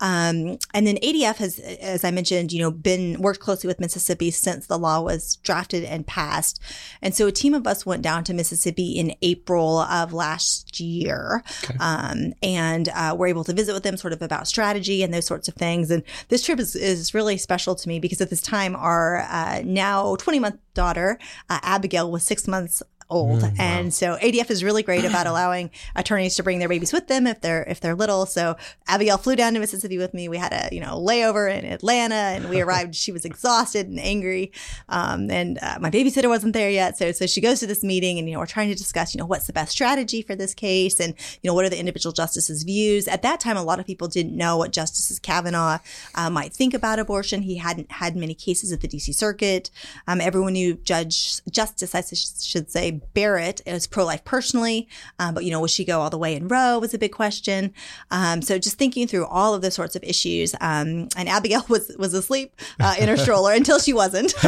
[0.00, 4.30] Um, and then ADF has, as I mentioned, you know, been worked closely with Mississippi
[4.30, 6.60] since the law was drafted and passed.
[7.02, 11.42] And so a team of us went down to Mississippi in April of last year,
[11.80, 15.26] um, and uh, we're able to visit with them sort of about strategy and those
[15.26, 15.90] sorts of things.
[15.90, 19.62] And this trip is, is really special to me because at this time, our uh,
[19.64, 23.44] now 20 month daughter, uh, Abigail, was six months old.
[23.58, 27.26] And so adf is really great about allowing attorneys to bring their babies with them
[27.26, 28.26] if they're if they're little.
[28.26, 30.28] So abigail flew down to mississippi with me.
[30.28, 33.98] We had a you know layover in atlanta and we arrived she was exhausted and
[33.98, 34.52] angry
[34.88, 36.98] um, and uh, my babysitter wasn't there yet.
[36.98, 39.18] So so she goes to this meeting and you know we're trying to discuss you
[39.18, 42.12] know what's the best strategy for this case and you know what are the individual
[42.12, 43.08] justices views.
[43.08, 45.78] At that time a lot of people didn't know what justice kavanaugh
[46.14, 47.42] uh, might think about abortion.
[47.42, 49.70] He hadn't had many cases at the dc circuit.
[50.06, 55.44] Um, everyone knew judge justice i sh- should say barrett is pro-life personally um, but
[55.44, 57.72] you know will she go all the way in roe was a big question.
[58.10, 61.94] Um, so just thinking through all of those sorts of issues um, and abigail was
[61.98, 64.34] was asleep uh, in her stroller until she wasn't.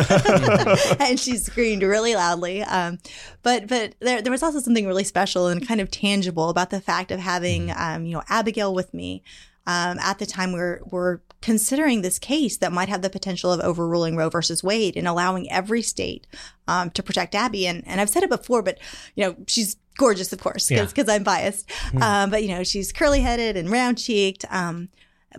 [1.00, 2.62] And she screamed really loudly.
[2.62, 2.98] Um,
[3.42, 6.80] but but there, there was also something really special and kind of tangible about the
[6.80, 9.22] fact of having um, you know abigail with me
[9.66, 13.60] um, at the time we're we're considering this case that might have the potential of
[13.60, 16.26] overruling Roe versus Wade and allowing every state
[16.66, 17.66] um, to protect Abby.
[17.66, 18.78] And and I've said it before, but
[19.14, 20.84] you know she's gorgeous, of course, Yeah.
[20.84, 21.70] because I'm biased.
[22.00, 24.44] Um, but you know, she's curly headed and round cheeked.
[24.50, 24.88] Um,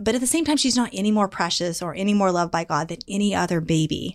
[0.00, 2.64] but at the same time, she's not any more precious or any more loved by
[2.64, 4.14] God than any other baby.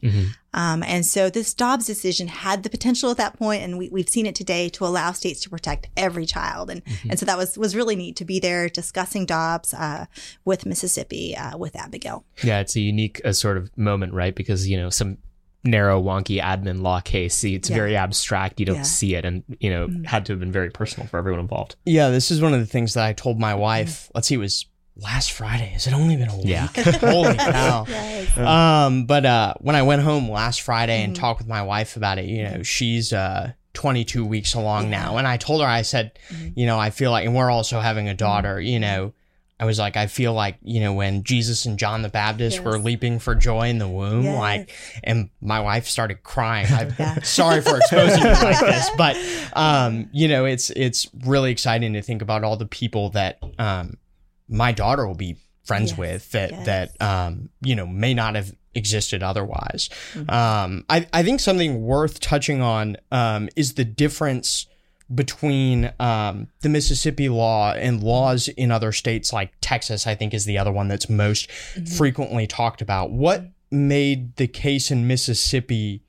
[0.54, 4.10] Um, and so this Dobbs decision had the potential at that point, and we, we've
[4.10, 6.70] seen it today to allow states to protect every child.
[6.70, 10.06] And and so that was was really neat to be there discussing Dobbs uh,
[10.46, 12.26] with Mississippi uh, with Abigail.
[12.44, 14.36] Yeah, it's a unique uh, sort of moment, right?
[14.36, 15.18] Because you know some
[15.66, 17.42] narrow, wonky admin law case.
[17.46, 17.76] It's Yeah.
[17.78, 18.60] very abstract.
[18.60, 18.82] You don't Yeah.
[18.82, 18.86] Mm-hmm.
[18.86, 21.76] see it, and you know had to have been very personal for everyone involved.
[21.86, 24.12] Yeah, this is one of the things that I told my wife.
[24.14, 25.66] Let's see, it was last Friday.
[25.68, 26.46] Has it only been a week?
[26.48, 26.68] Yeah.
[26.68, 27.86] Holy cow.
[27.88, 28.38] Yes.
[28.38, 31.06] Um, but uh, when I went home last Friday Mm-hmm.
[31.06, 35.18] and talked with my wife about it, you know, she's uh 22 weeks along now,
[35.18, 36.60] and I told her, I said, Mm-hmm.
[36.60, 39.14] you know, I feel like, and we're also having a daughter, you know.
[39.60, 42.78] I was like, I feel like, you know, when Jesus and John the Baptist were
[42.78, 44.38] leaping for joy in the womb, Yes.
[44.38, 44.70] like,
[45.04, 46.68] and my wife started crying.
[47.00, 49.16] I'm sorry for exposing you like this, but,
[49.54, 53.96] um, you know, it's, it's really exciting to think about all the people that, um,
[54.54, 56.66] my daughter will be friends Yes, with that, yes.
[56.66, 59.90] that, um, you know, may not have existed otherwise.
[60.14, 60.30] Mm-hmm.
[60.30, 64.68] Um, I, I think something worth touching on, um, is the difference
[65.14, 70.46] between um, the Mississippi law and laws in other states like Texas, I think is
[70.46, 73.12] the other one that's most frequently talked about.
[73.12, 76.04] What made the case in Mississippi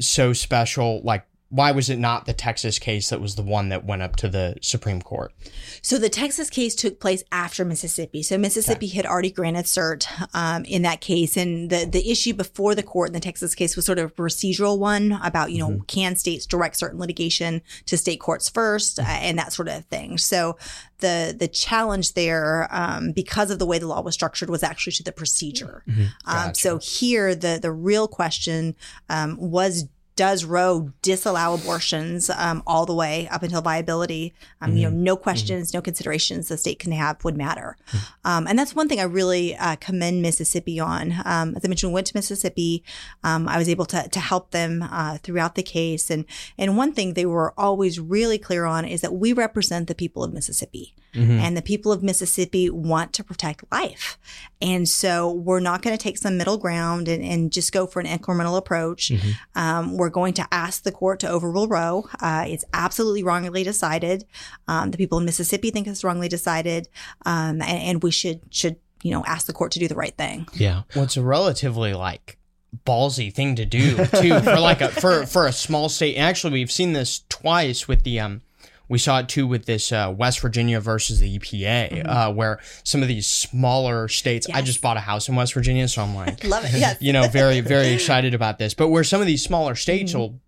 [0.00, 1.02] so special?
[1.02, 4.16] Like, why was it not the Texas case that was the one that went up
[4.16, 5.32] to the Supreme Court?
[5.80, 8.22] So the Texas case took place after Mississippi.
[8.22, 12.74] So Mississippi had already granted cert um, in that case, and the the issue before
[12.74, 15.82] the court in the Texas case was sort of a procedural one about you know
[15.86, 20.18] can states direct certain litigation to state courts 1st uh, and that sort of thing.
[20.18, 20.58] So
[20.98, 24.92] the the challenge there, um, because of the way the law was structured, was actually
[24.94, 25.82] to the procedure.
[26.26, 28.74] Um, so here, the the real question
[29.08, 29.86] um, was
[30.18, 34.34] does Roe disallow abortions um, all the way up until viability?
[34.60, 37.76] Um, You know, no questions, no considerations the state can have would matter.
[38.24, 41.14] Um, and that's one thing I really uh, commend Mississippi on.
[41.24, 42.82] Um, as I mentioned, we went to Mississippi.
[43.22, 46.10] Um, I was able to to help them uh, throughout the case.
[46.10, 46.24] And
[46.58, 50.24] and one thing they were always really clear on is that we represent the people
[50.24, 50.94] of Mississippi.
[51.14, 54.18] And the people of Mississippi want to protect life.
[54.60, 58.00] And so we're not going to take some middle ground and, and just go for
[58.00, 59.10] an incremental approach.
[59.54, 62.08] Um, we're going to ask the court to overrule Roe.
[62.20, 64.24] Uh, it's absolutely wrongly decided.
[64.66, 66.88] Um, the people in Mississippi think it's wrongly decided.
[67.24, 70.16] Um, and, and we should, should, you know, ask the court to do the right
[70.16, 70.48] thing.
[70.54, 72.38] Yeah, Well, it's a relatively like
[72.84, 76.16] ballsy thing to do too for like a for for a small state.
[76.16, 78.42] And actually, we've seen this twice with the um.
[78.88, 83.02] We saw it too with this uh, West Virginia versus the EPA, uh, where some
[83.02, 84.46] of these smaller states.
[84.48, 84.66] I Mm-hmm.
[84.66, 86.72] Just bought a house in West Virginia, so I'm like, Love it.
[86.72, 86.96] Yes.
[87.00, 88.74] you know, very very excited about this.
[88.74, 90.18] But where some of these smaller states Mm-hmm.
[90.20, 90.40] will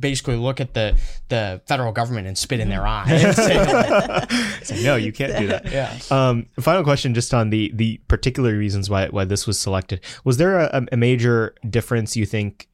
[0.00, 0.96] basically look at the
[1.28, 3.10] the federal government and spit in their Mm-hmm.
[3.10, 4.26] eye and say, like,
[4.62, 5.70] It's no, you can't do that.
[5.70, 5.98] yeah.
[6.10, 10.00] Um, final question, just on the the particular reasons why why this was selected.
[10.24, 12.68] Was there a, a major difference you think?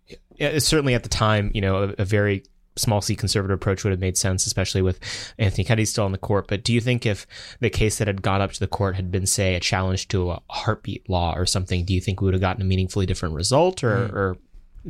[0.58, 2.42] Certainly at the time, you know, a, a very
[2.76, 4.98] small c conservative approach would have made sense, especially with
[5.38, 6.48] Anthony Kennedy still in the court.
[6.48, 7.26] But do you think if
[7.60, 10.32] the case that had gone up to the court had been, say, a challenge to
[10.32, 13.34] a heartbeat law or something, do you think we would have gotten a meaningfully different
[13.34, 13.84] result?
[13.84, 14.36] Or, or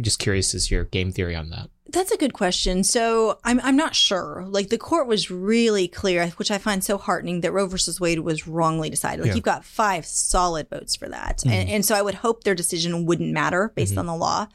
[0.00, 1.68] just curious as your game theory on that?
[1.90, 2.84] That's a good question.
[2.84, 4.44] So I'm I'm not sure.
[4.48, 8.20] Like the court was really clear, which I find so heartening that Roe versus Wade
[8.20, 9.26] was wrongly decided.
[9.26, 12.54] Like you've got five solid votes for that, and, and so I would hope their
[12.54, 14.46] decision wouldn't matter based on the law.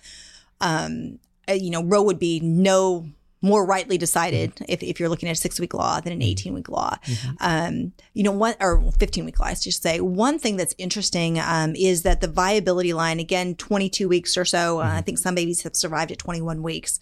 [0.61, 3.07] Um, uh, you know, Roe would be no
[3.41, 6.53] more rightly decided if, if you're looking at a six week law than an 18
[6.53, 6.95] week law.
[7.39, 9.99] Um, you know, one or 15 week law, I should say.
[10.01, 14.79] One thing that's interesting um, is that the viability line, again, 22 weeks or so.
[14.79, 16.99] Uh, I think some babies have survived at 21 weeks.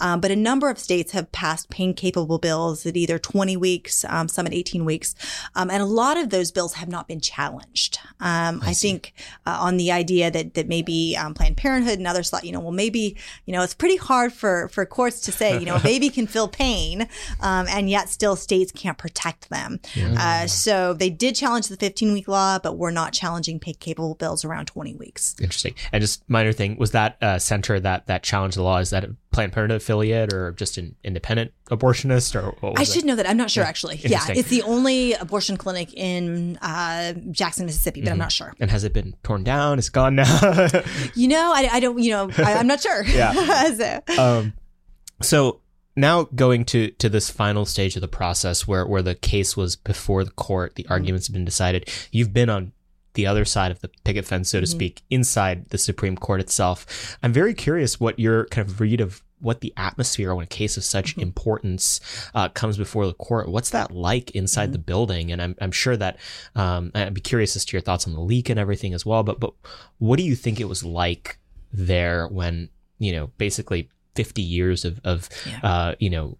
[0.00, 4.04] Um, but a number of states have passed pain capable bills at either 20 weeks,
[4.08, 5.14] um, some at 18 weeks.
[5.54, 7.98] Um, and a lot of those bills have not been challenged.
[8.20, 9.14] Um, I, think
[9.46, 12.60] uh, on the idea that, that maybe um, Planned Parenthood and others thought, you know,
[12.60, 15.80] well, maybe, you know, it's pretty hard for, for courts to say, you know, a
[15.82, 17.02] baby can feel pain,
[17.40, 19.80] um, and yet still states can't protect them.
[20.18, 24.14] Uh, so they did challenge the 15 week law, but we're not challenging pain capable
[24.14, 25.34] bills around 20 weeks.
[25.40, 25.74] Interesting.
[25.92, 28.78] And just minor thing, was that uh, center that that challenged the law?
[28.78, 32.82] Is that a Planned Parenthood affiliate or just an independent abortionist or what was I
[32.82, 32.88] it?
[32.94, 33.28] should know that.
[33.28, 33.96] I'm not sure actually.
[33.96, 38.54] Yeah, it's the only abortion clinic in uh, Jackson, Mississippi, but I'm not sure.
[38.60, 39.78] And has it been torn down?
[39.78, 40.68] It's gone now.
[41.14, 41.98] You know, I, I don't.
[41.98, 43.04] You know, I, I'm not sure.
[43.04, 43.32] Yeah.
[43.76, 44.52] So- um,
[45.22, 45.60] so
[45.96, 49.76] now going to to this final stage of the process where where the case was
[49.76, 51.88] before the court, the arguments have been decided.
[52.12, 52.72] You've been on
[53.14, 57.16] the other side of the picket fence, so to speak, inside the Supreme Court itself.
[57.22, 60.76] I'm very curious what your kind of read of what the atmosphere when a case
[60.76, 61.20] of such Mm-hmm.
[61.22, 62.00] importance
[62.34, 63.48] uh, comes before the court.
[63.48, 64.72] What's that like inside Mm-hmm.
[64.72, 65.32] the building?
[65.32, 66.18] And I'm, I'm sure that
[66.54, 69.22] um, I'd be curious as to your thoughts on the leak and everything as well.
[69.22, 69.54] But but
[69.98, 71.38] what do you think it was like
[71.72, 75.60] there when you know basically 50 years of of Yeah.
[75.62, 76.38] uh, you know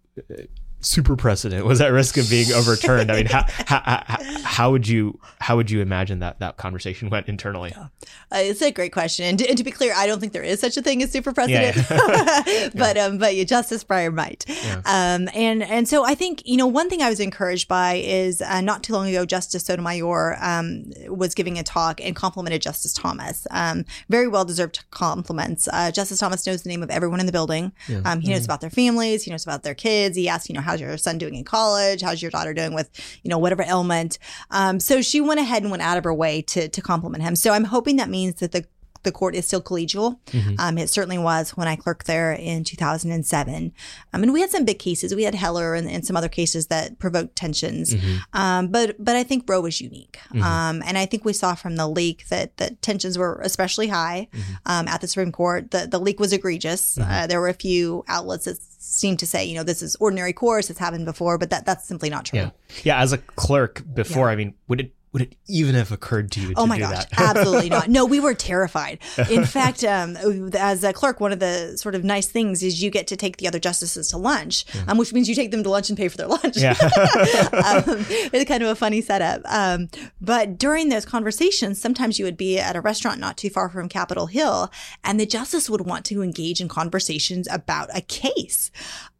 [0.87, 3.11] super precedent was at risk of being overturned.
[3.11, 7.11] I mean, how, how, how, how would you how would you imagine that that conversation
[7.11, 7.75] went internally?
[7.75, 7.89] Uh,
[8.33, 10.61] it's a great question, and to, and to be clear, I don't think there is
[10.61, 11.77] such a thing as super precedent.
[12.75, 14.45] but um, but yeah, Justice Breyer might.
[14.85, 18.41] Um, and and so I think you know one thing I was encouraged by is
[18.41, 22.93] uh, not too long ago, Justice Sotomayor um, was giving a talk and complimented Justice
[22.93, 23.47] Thomas.
[23.51, 25.69] Um, very well deserved compliments.
[25.73, 27.73] Uh, Justice Thomas knows the name of everyone in the building.
[28.05, 29.25] Um, he knows about their families.
[29.25, 30.17] He knows about their kids.
[30.17, 32.03] He asked, you know, how's your son doing in college?
[32.03, 32.91] How's your daughter doing with,
[33.23, 34.19] you know, whatever ailment?
[34.51, 37.37] Um, so she went ahead and went out of her way to to compliment him.
[37.37, 38.67] So I'm hoping that means that the
[39.07, 40.19] the court is still collegial.
[40.59, 43.73] Um, it certainly was when I clerked there in 2007.
[44.13, 45.15] I mean, we had some big cases.
[45.15, 47.95] We had Heller and, and some other cases that provoked tensions.
[48.35, 50.19] Um, but but I think Roe was unique.
[50.43, 54.29] Um, and I think we saw from the leak that that tensions were especially high
[54.67, 55.71] um, at the Supreme Court.
[55.71, 56.99] The the leak was egregious.
[56.99, 60.33] Uh, there were a few outlets that seemed to say, you know, this is ordinary
[60.33, 60.71] course.
[60.71, 62.41] It's happened before, but that that's simply not true.
[62.41, 62.51] Yeah,
[62.85, 63.01] yeah.
[63.01, 66.53] As a clerk before, I mean, would it would it even have occurred to you
[66.59, 67.89] Oh to my gosh, absolutely not.
[67.89, 68.99] No, we were terrified.
[69.31, 70.15] In fact, um,
[70.55, 73.39] as a clerk, one of the sort of nice things is you get to take
[73.39, 76.09] the other justices to lunch, um, which means you take them to lunch and pay
[76.09, 76.59] for their lunch.
[76.59, 76.73] Yeah.
[76.83, 79.41] um, it's kind of a funny setup.
[79.47, 79.89] Um,
[80.21, 83.89] but during those conversations, sometimes you would be at a restaurant not too far from
[83.89, 84.71] Capitol Hill,
[85.03, 88.71] and the justice would want to engage in conversations about a case.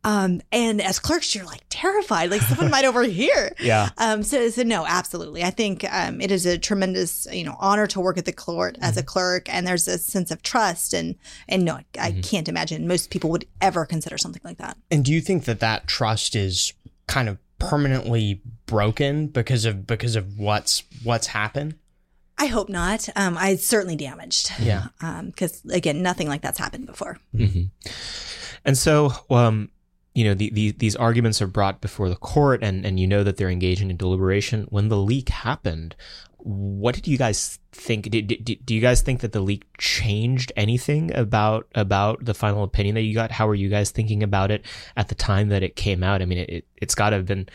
[0.07, 3.53] Um, and as clerks, you're like terrified, like someone might overhear.
[3.67, 3.89] Yeah.
[3.99, 5.43] Um, so, so no, absolutely.
[5.43, 8.79] I think um, it is a tremendous, you know, honor to work at the court
[8.81, 11.17] as a clerk, and there's a sense of trust, and
[11.49, 14.77] and no, I can't imagine most people would ever consider something like that.
[14.91, 16.75] And do you think that that trust is
[17.09, 21.75] kind of permanently broken because of because of what's what's happened?
[22.39, 23.09] I hope not.
[23.17, 24.53] Um, I certainly damaged.
[24.61, 24.89] Yeah.
[25.25, 27.19] Because again, nothing like that's happened before.
[28.65, 29.71] And so, um,
[30.17, 33.23] you know, the, the, these arguments are brought before the court, and, and you know
[33.23, 34.67] that they're engaging in deliberation.
[34.71, 35.95] When the leak happened,
[36.39, 38.09] what did you guys think?
[38.09, 42.63] Did, did, do you guys think that the leak changed anything about about the final
[42.63, 43.31] opinion that you got?
[43.31, 44.65] How were you guys thinking about it
[44.97, 46.23] at the time that it came out?
[46.23, 47.47] I mean, it, it, it's got to have been.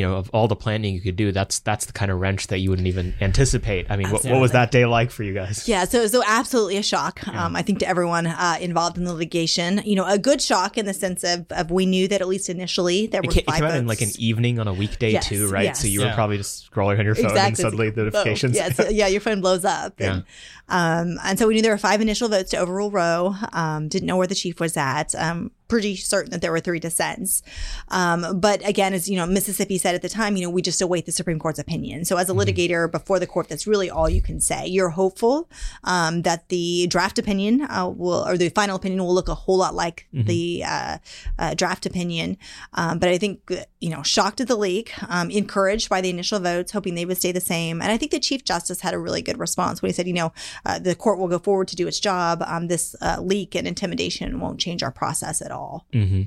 [0.00, 2.46] You know, of all the planning you could do, that's that's the kind of wrench
[2.46, 3.90] that you wouldn't even anticipate.
[3.90, 5.68] I mean, what, what was that day like for you guys?
[5.68, 7.28] Yeah, so so absolutely a shock.
[7.28, 10.78] Um, I think to everyone uh, involved in the litigation, you know, a good shock
[10.78, 13.40] in the sense of, of we knew that at least initially there It were came,
[13.42, 15.76] it five came out in like an evening on a weekday Yes, too, right?
[15.76, 15.92] So yes.
[15.92, 17.62] you were probably just scrolling on your phone and Exactly.
[17.62, 18.04] suddenly the Boom.
[18.06, 18.56] notifications.
[18.56, 19.94] Yeah, so- yeah, your phone blows up.
[20.00, 20.24] And,
[20.70, 23.34] um, and so we knew there were five initial votes to overrule Roe.
[23.52, 25.14] Um, didn't know where the chief was at.
[25.14, 27.42] Um, pretty certain that there were three dissents.
[27.88, 30.82] Um, but again, as you know, Mississippi said at the time, you know, we just
[30.82, 32.04] await the Supreme Court's opinion.
[32.04, 34.66] So as a litigator before the court, that's really all you can say.
[34.66, 35.48] You're hopeful
[35.84, 39.58] um, that the draft opinion uh, will, or the final opinion will look a whole
[39.58, 40.98] lot like the uh,
[41.38, 42.36] uh, draft opinion.
[42.74, 43.40] Um, but I think,
[43.80, 47.18] you know, shocked at the leak, um, encouraged by the initial votes, hoping they would
[47.18, 47.80] stay the same.
[47.80, 50.14] And I think the Chief Justice had a really good response when he said, you
[50.14, 50.32] know,
[50.64, 52.42] uh, the court will go forward to do its job.
[52.46, 55.86] Um, this uh, leak and intimidation won't change our process at all.
[55.92, 56.22] hmm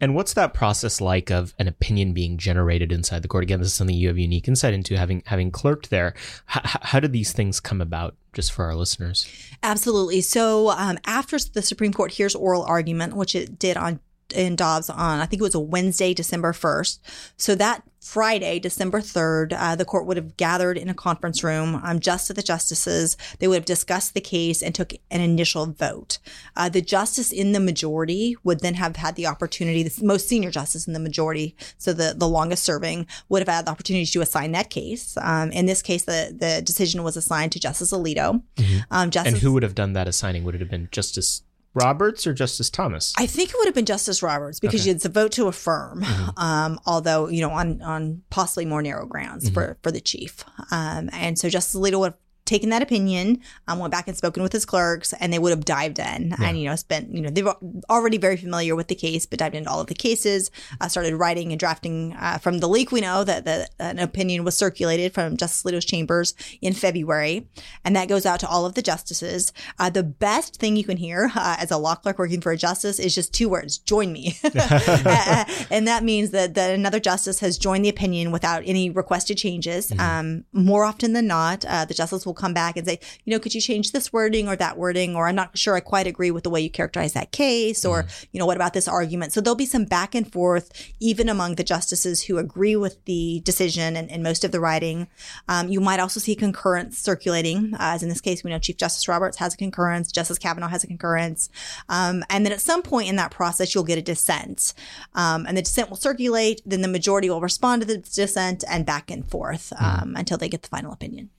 [0.00, 3.44] And what's that process like of an opinion being generated inside the court?
[3.44, 6.14] Again, this is something you have unique insight into, having having clerked there.
[6.54, 8.16] H- how did these things come about?
[8.32, 9.26] Just for our listeners.
[9.62, 10.22] Absolutely.
[10.22, 14.00] So um, after the Supreme Court hears oral argument, which it did on
[14.32, 17.00] in Dobbs on I think it was a Wednesday, December first.
[17.36, 21.80] So that Friday, December 3rd, uh, the court would have gathered in a conference room,
[21.84, 23.16] um, just to the justices.
[23.38, 26.18] They would have discussed the case and took an initial vote.
[26.56, 30.50] Uh, the justice in the majority would then have had the opportunity, the most senior
[30.50, 34.20] justice in the majority, so the, the longest serving, would have had the opportunity to
[34.20, 35.16] assign that case.
[35.22, 38.42] Um, in this case, the, the decision was assigned to Justice Alito.
[38.90, 40.42] Um, Justice, And who would have done that assigning?
[40.42, 41.42] Would it have been Justice
[41.74, 43.14] Roberts or Justice Thomas?
[43.18, 46.04] I think it would have been Justice Roberts because it's a vote to affirm,
[46.36, 50.44] um, although you know on on possibly more narrow grounds for for the chief.
[50.70, 52.21] Um, and so Justice Alito would have
[52.52, 55.64] taken that opinion, um, went back and spoken with his clerks, and they would have
[55.64, 57.56] dived in and you know spent you know they were
[57.88, 60.50] already very familiar with the case, but dived into all of the cases,
[60.80, 62.92] uh, started writing and drafting uh, from the leak.
[62.92, 67.48] We know that that an opinion was circulated from Justice Alito's chambers in February,
[67.84, 69.52] and that goes out to all of the justices.
[69.78, 72.56] Uh, the best thing you can hear uh, as a law clerk working for a
[72.56, 77.56] justice is just two words: "Join me," and that means that, that another justice has
[77.56, 79.90] joined the opinion without any requested changes.
[79.98, 83.38] Um, more often than not, uh, the justice will come back and say, you know,
[83.38, 85.14] could you change this wording or that wording?
[85.16, 87.84] Or I'm not sure I quite agree with the way you characterize that case.
[87.84, 89.32] Or, you know, what about this argument?
[89.32, 93.40] So there'll be some back and forth, even among the justices who agree with the
[93.44, 95.06] decision and, and most of the writing.
[95.48, 98.76] Um, you might also see concurrence circulating, uh, as in this case, we know Chief
[98.76, 101.48] Justice Roberts has a concurrence, Justice Kavanaugh has a concurrence.
[101.88, 104.74] Um, and then at some point in that process, you'll get a dissent.
[105.14, 108.84] Um, and the dissent will circulate, then the majority will respond to the dissent and
[108.84, 111.30] back and forth um, until they get the final opinion.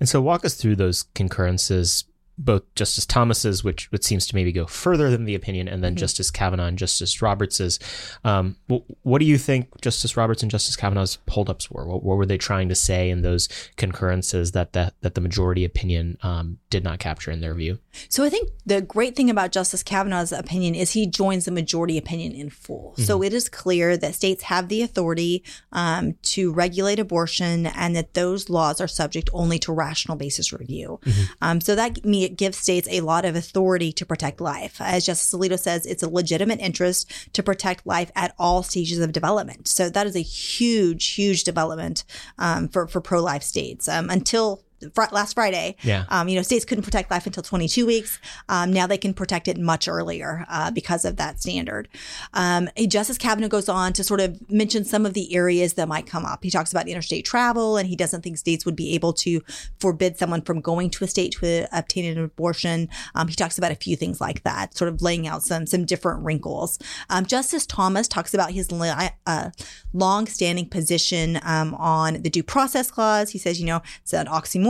[0.00, 2.04] And so walk us through those concurrences,
[2.38, 5.96] both Justice Thomas's, which which seems to maybe go further than the opinion, and then
[5.96, 7.78] Justice Kavanaugh and Justice Roberts's.
[8.24, 11.86] Um, wh- what do you think Justice Roberts and Justice Kavanaugh's holdups were?
[11.86, 15.64] What, what were they trying to say in those concurrences that that, that the majority
[15.64, 17.78] opinion um, did not capture in their view?
[18.08, 21.98] So I think the great thing about Justice Kavanaugh's opinion is he joins the majority
[21.98, 22.94] opinion in full.
[22.98, 28.14] So it is clear that states have the authority um, to regulate abortion and that
[28.14, 31.00] those laws are subject only to rational basis review.
[31.40, 34.80] Um, so that me it gives states a lot of authority to protect life.
[34.80, 39.12] As Justice Alito says, it's a legitimate interest to protect life at all stages of
[39.12, 39.66] development.
[39.66, 42.04] So that is a huge, huge development
[42.38, 43.88] um, for for pro life states.
[43.88, 44.62] Um, until
[44.94, 46.04] fr- last Friday, Yeah.
[46.08, 48.18] um, you know, states couldn't protect life until 22 weeks.
[48.48, 51.88] Um, now they can protect it much earlier uh, because of that standard.
[52.34, 56.06] Um, Justice Kavanaugh goes on to sort of mention some of the areas that might
[56.06, 56.42] come up.
[56.44, 59.42] He talks about interstate travel, and he doesn't think states would be able to
[59.80, 62.88] forbid someone from going to a state to obtain an abortion.
[63.14, 65.84] Um, he talks about a few things like that, sort of laying out some some
[65.84, 66.78] different wrinkles.
[67.10, 69.50] Um, Justice Thomas talks about his li- uh,
[69.92, 73.30] long-standing position um, on the due process clause.
[73.30, 74.67] He says, you know, it's an oxymoron.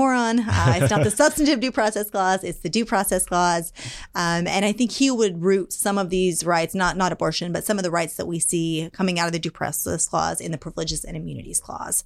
[0.58, 3.72] Uh, it's not the substantive due process clause; it's the due process clause.
[4.14, 7.64] Um, and I think he would root some of these rights, not not abortion, but
[7.64, 10.50] some of the rights that we see coming out of the due process clause in
[10.50, 12.02] the privileges and immunities clause.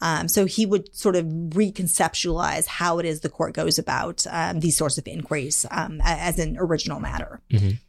[0.00, 4.60] Um, so he would sort of reconceptualize how it is the court goes about um,
[4.60, 7.40] these sorts of inquiries um, as an original matter.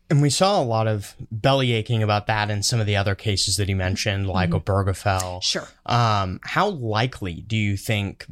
[0.10, 3.16] And we saw a lot of belly aching about that in some of the other
[3.16, 5.41] cases that he mentioned, like Obergefell.
[5.41, 5.68] Sure.
[5.86, 8.28] Um, how likely do you think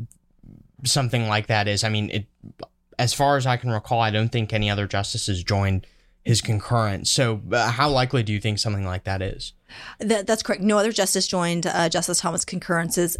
[0.83, 1.83] something like that is?
[1.83, 2.25] I mean, it,
[2.99, 5.87] as far as I can recall, I don't think any other justices joined
[6.23, 7.11] his concurrence.
[7.11, 9.53] So, uh, how likely do you think something like that is?
[9.99, 10.61] That, that's correct.
[10.61, 13.17] No other justice joined uh, Justice Thomas concurrences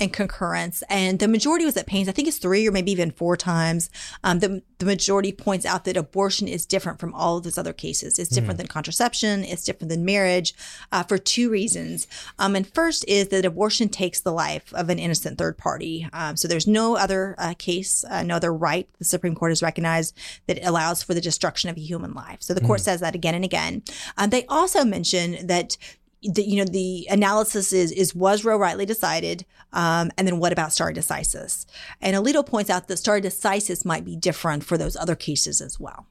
[0.00, 2.08] and concurrence, and the majority was at pains.
[2.08, 3.90] I think it's three or maybe even four times.
[4.24, 7.72] Um, the the majority points out that abortion is different from all of those other
[7.72, 8.18] cases.
[8.18, 9.42] It's different than contraception.
[9.42, 10.54] It's different than marriage,
[10.92, 12.06] uh, for two reasons.
[12.38, 16.08] Um, and first is that abortion takes the life of an innocent third party.
[16.12, 19.62] Um, so there's no other uh, case, uh, no other right the Supreme Court has
[19.62, 22.38] recognized that allows for the destruction of a human life.
[22.40, 23.82] So the court says that again and again.
[24.16, 25.76] Um, they also mention that
[26.22, 30.52] the, you know the analysis is is was Roe rightly decided, um, and then what
[30.52, 31.66] about stare decisis?
[32.00, 35.78] And Alito points out that stare decisis might be different for those other cases as
[35.78, 36.06] well.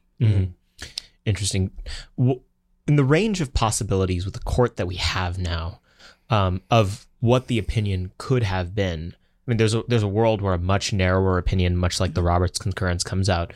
[1.25, 1.71] Interesting.
[2.17, 5.81] In the range of possibilities with the court that we have now,
[6.29, 9.13] um, of what the opinion could have been.
[9.15, 12.23] I mean, there's a there's a world where a much narrower opinion, much like the
[12.23, 13.53] Roberts concurrence, comes out.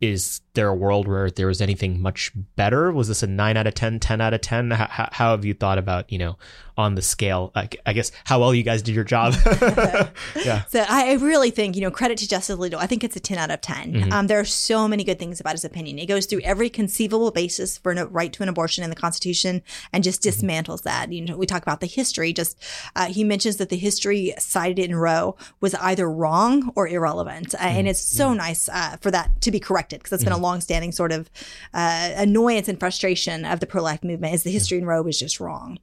[0.00, 2.92] Is there a world where there was anything much better?
[2.92, 4.70] Was this a nine out of 10, 10 out of ten?
[4.70, 6.36] How, how, how have you thought about you know
[6.76, 7.52] on the scale?
[7.54, 9.34] I, I guess how well you guys did your job.
[10.44, 10.64] yeah.
[10.64, 12.74] So I really think, you know, credit to Justice Alito.
[12.74, 14.12] I think it's a 10 out of 10.
[14.12, 15.98] Um, there are so many good things about his opinion.
[15.98, 19.62] It goes through every conceivable basis for a right to an abortion in the Constitution
[19.92, 21.12] and just dismantles that.
[21.12, 22.32] You know, we talk about the history.
[22.32, 22.58] Just
[22.96, 27.58] uh, he mentions that the history cited in Roe was either wrong or irrelevant, uh,
[27.58, 30.92] and it's so nice uh, for that to be corrected because that's been a long-standing
[30.92, 31.30] sort of
[31.72, 34.34] uh, annoyance and frustration of the pro-life movement.
[34.34, 35.78] Is the history in Roe was just wrong.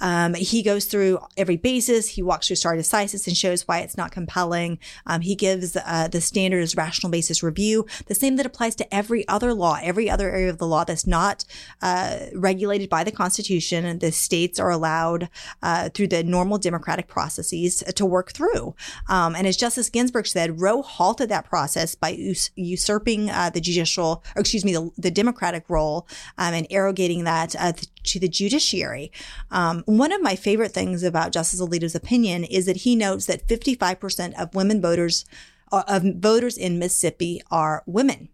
[0.00, 2.08] Um, he goes through every basis.
[2.08, 4.78] He walks through stare decisis and shows why it's not compelling.
[5.06, 8.94] Um, he gives uh, the standard as rational basis review, the same that applies to
[9.00, 11.44] every other law, every other area of the law that's not
[11.82, 13.84] uh, regulated by the Constitution.
[13.84, 15.28] And the states are allowed
[15.62, 18.74] uh, through the normal democratic processes to work through.
[19.08, 23.60] Um, and as Justice Ginsburg said, Roe halted that process by us- usurping uh, the
[23.68, 26.06] judicial, or excuse me, the, the democratic role
[26.38, 27.72] um, and arrogating that uh,
[28.04, 29.10] to the judiciary.
[29.50, 33.46] Um, one of my favorite things about Justice Alito's opinion is that he notes that
[33.48, 35.24] 55% of women voters,
[35.72, 38.28] uh, of voters in Mississippi are women.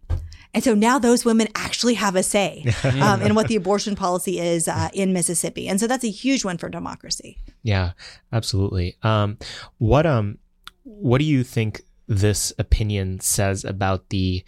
[0.53, 4.41] And so now those women actually have a say um, in what the abortion policy
[4.41, 5.69] is uh, in Mississippi.
[5.69, 7.39] And so that's a huge one for democracy.
[7.63, 7.93] Yeah,
[8.33, 8.97] absolutely.
[9.03, 9.39] Um,
[9.79, 10.39] what um,
[10.83, 14.45] what do you think this opinion says about the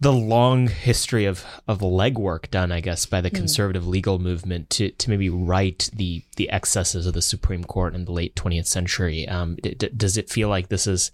[0.00, 4.90] the long history of of legwork done, I guess, by the conservative legal movement to
[4.90, 9.26] to maybe right the the excesses of the Supreme Court in the late 20th century?
[9.26, 11.10] Um, d- d- does it feel like this is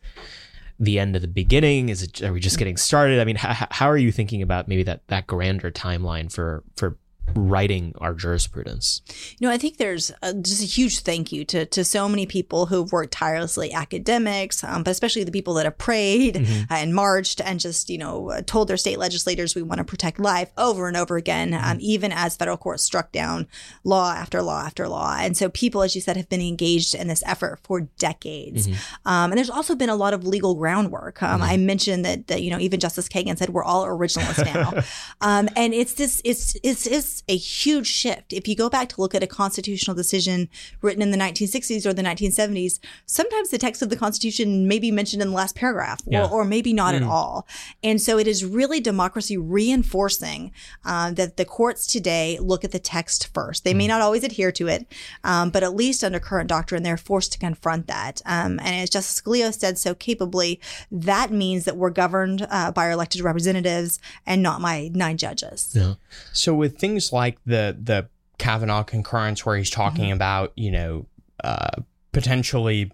[0.78, 1.88] the end of the beginning?
[1.88, 3.20] Is it are we just getting started?
[3.20, 6.98] I mean, how, how are you thinking about maybe that that grander timeline for for
[7.34, 9.00] writing our jurisprudence?
[9.38, 12.26] You know, I think there's a, just a huge thank you to, to so many
[12.26, 16.72] people who've worked tirelessly, academics, um, but especially the people that have prayed mm-hmm.
[16.72, 20.50] and marched and just, you know, told their state legislators we want to protect life
[20.56, 21.70] over and over again, mm-hmm.
[21.70, 23.46] um, even as federal courts struck down
[23.82, 25.16] law after law after law.
[25.18, 28.68] And so people, as you said, have been engaged in this effort for decades.
[28.68, 29.08] Mm-hmm.
[29.08, 31.22] Um, and there's also been a lot of legal groundwork.
[31.22, 31.50] Um, mm-hmm.
[31.50, 34.82] I mentioned that, that, you know, even Justice Kagan said we're all originalists now.
[35.20, 38.32] Um, and it's this, it's, it's, it's a huge shift.
[38.32, 40.48] If you go back to look at a constitutional decision
[40.82, 44.90] written in the 1960s or the 1970s, sometimes the text of the Constitution may be
[44.90, 46.24] mentioned in the last paragraph yeah.
[46.24, 46.98] or, or, maybe not mm.
[46.98, 47.46] at all.
[47.82, 50.52] And so it is really democracy reinforcing
[50.84, 53.64] uh, that the courts today look at the text first.
[53.64, 53.88] They may mm.
[53.88, 54.86] not always adhere to it,
[55.22, 58.22] um, but at least under current doctrine, they're forced to confront that.
[58.26, 60.60] Um, and as Justice Scalia said so capably,
[60.90, 65.72] that means that we're governed uh, by our elected representatives and not my nine judges.
[65.74, 65.94] Yeah.
[66.32, 70.14] So with things things like the the Kavanaugh concurrence, where he's talking mm-hmm.
[70.14, 71.06] about you know
[71.42, 71.82] uh,
[72.12, 72.90] potentially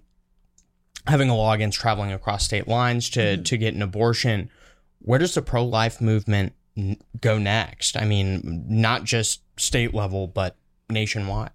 [1.06, 3.42] having a law against traveling across state lines to mm-hmm.
[3.42, 4.50] to get an abortion,
[5.00, 7.96] where does the pro life movement n- go next?
[7.96, 10.56] I mean, not just state level, but
[10.88, 11.50] nationwide.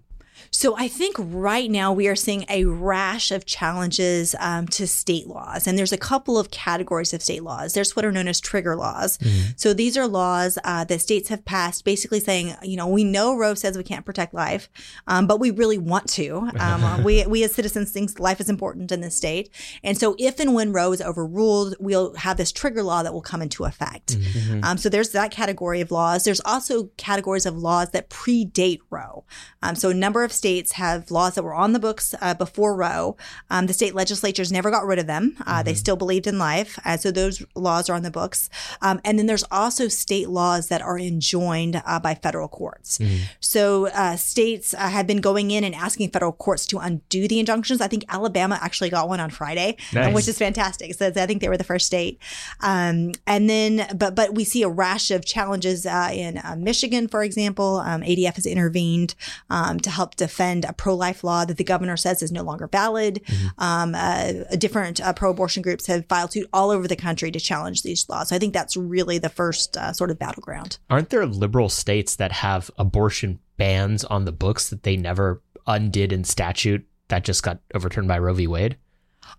[0.55, 5.27] So I think right now we are seeing a rash of challenges um, to state
[5.27, 7.73] laws, and there's a couple of categories of state laws.
[7.73, 9.17] There's what are known as trigger laws.
[9.17, 9.51] Mm-hmm.
[9.57, 13.35] So these are laws uh, that states have passed, basically saying, you know, we know
[13.35, 14.69] Roe says we can't protect life,
[15.07, 16.49] um, but we really want to.
[16.57, 19.49] Um, we we as citizens think life is important in this state,
[19.83, 23.21] and so if and when Roe is overruled, we'll have this trigger law that will
[23.21, 24.17] come into effect.
[24.17, 24.63] Mm-hmm.
[24.63, 26.23] Um, so there's that category of laws.
[26.23, 29.25] There's also categories of laws that predate Roe.
[29.61, 32.75] Um, so a number of states have laws that were on the books uh, before
[32.75, 33.17] Roe.
[33.49, 35.35] Um, the state legislatures never got rid of them.
[35.41, 35.65] Uh, mm-hmm.
[35.65, 36.79] They still believed in life.
[36.85, 38.49] Uh, so those laws are on the books.
[38.81, 42.97] Um, and then there's also state laws that are enjoined uh, by federal courts.
[42.97, 43.23] Mm-hmm.
[43.39, 47.39] So uh, states uh, have been going in and asking federal courts to undo the
[47.39, 47.81] injunctions.
[47.81, 50.13] I think Alabama actually got one on Friday, nice.
[50.13, 50.93] which is fantastic.
[50.93, 52.19] So I think they were the first state.
[52.61, 57.77] Um, and then, but but we see a rash of challenges in Michigan, for example.
[57.77, 59.15] Um, ADF has intervened
[59.49, 62.67] um, to help defend a pro life law that the governor says is no longer
[62.67, 63.23] valid.
[63.25, 63.47] Mm-hmm.
[63.57, 67.39] Um, uh, different uh, pro abortion groups have filed suit all over the country to
[67.39, 68.29] challenge these laws.
[68.29, 70.77] So I think that's really the first uh, sort of battleground.
[70.89, 76.11] Aren't there liberal states that have abortion bans on the books that they never undid
[76.11, 78.47] in statute that just got overturned by Roe v.
[78.47, 78.77] Wade?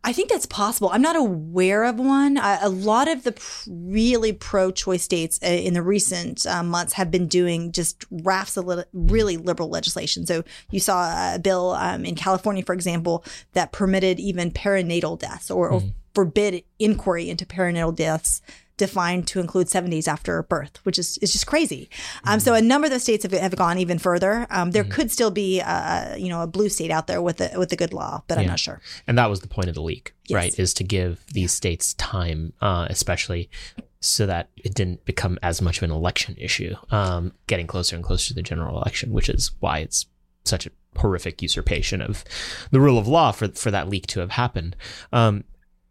[0.04, 0.90] I think that's possible.
[0.92, 2.38] I'm not aware of one.
[2.38, 6.92] Uh, a lot of the pr- really pro-choice states uh, in the recent uh, months
[6.94, 10.24] have been doing just rafts of li- really liberal legislation.
[10.26, 15.50] So you saw a bill um, in California, for example, that permitted even perinatal deaths
[15.50, 15.88] or, mm-hmm.
[15.88, 18.40] or forbid inquiry into perinatal deaths
[18.76, 21.88] defined to include seven days after birth, which is, is just crazy.
[22.24, 24.46] Um, so a number of the states have, have gone even further.
[24.50, 24.92] Um, there mm-hmm.
[24.92, 27.76] could still be, a, you know, a blue state out there with a, with a
[27.76, 28.42] good law, but yeah.
[28.42, 28.80] I'm not sure.
[29.06, 30.36] And that was the point of the leak, yes.
[30.36, 30.58] right?
[30.58, 33.48] Is to give these states time, uh, especially
[34.00, 38.04] so that it didn't become as much of an election issue, um, getting closer and
[38.04, 40.06] closer to the general election, which is why it's
[40.44, 42.24] such a horrific usurpation of
[42.70, 44.76] the rule of law for for that leak to have happened.
[45.12, 45.44] Um,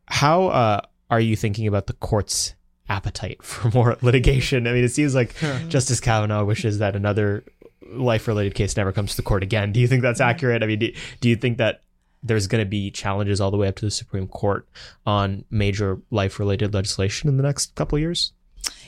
[0.08, 2.56] how uh, are you thinking about the court's
[2.90, 4.68] appetite for more litigation.
[4.68, 5.70] I mean, it seems like hmm.
[5.70, 7.44] Justice Kavanaugh wishes that another
[7.88, 9.72] life related case never comes to the court again.
[9.72, 10.28] Do you think that's hmm.
[10.28, 10.64] accurate?
[10.64, 11.82] I mean, do, do you think that
[12.24, 14.68] there's going to be challenges all the way up to the Supreme Court
[15.06, 18.34] on major life related legislation in the next couple of years?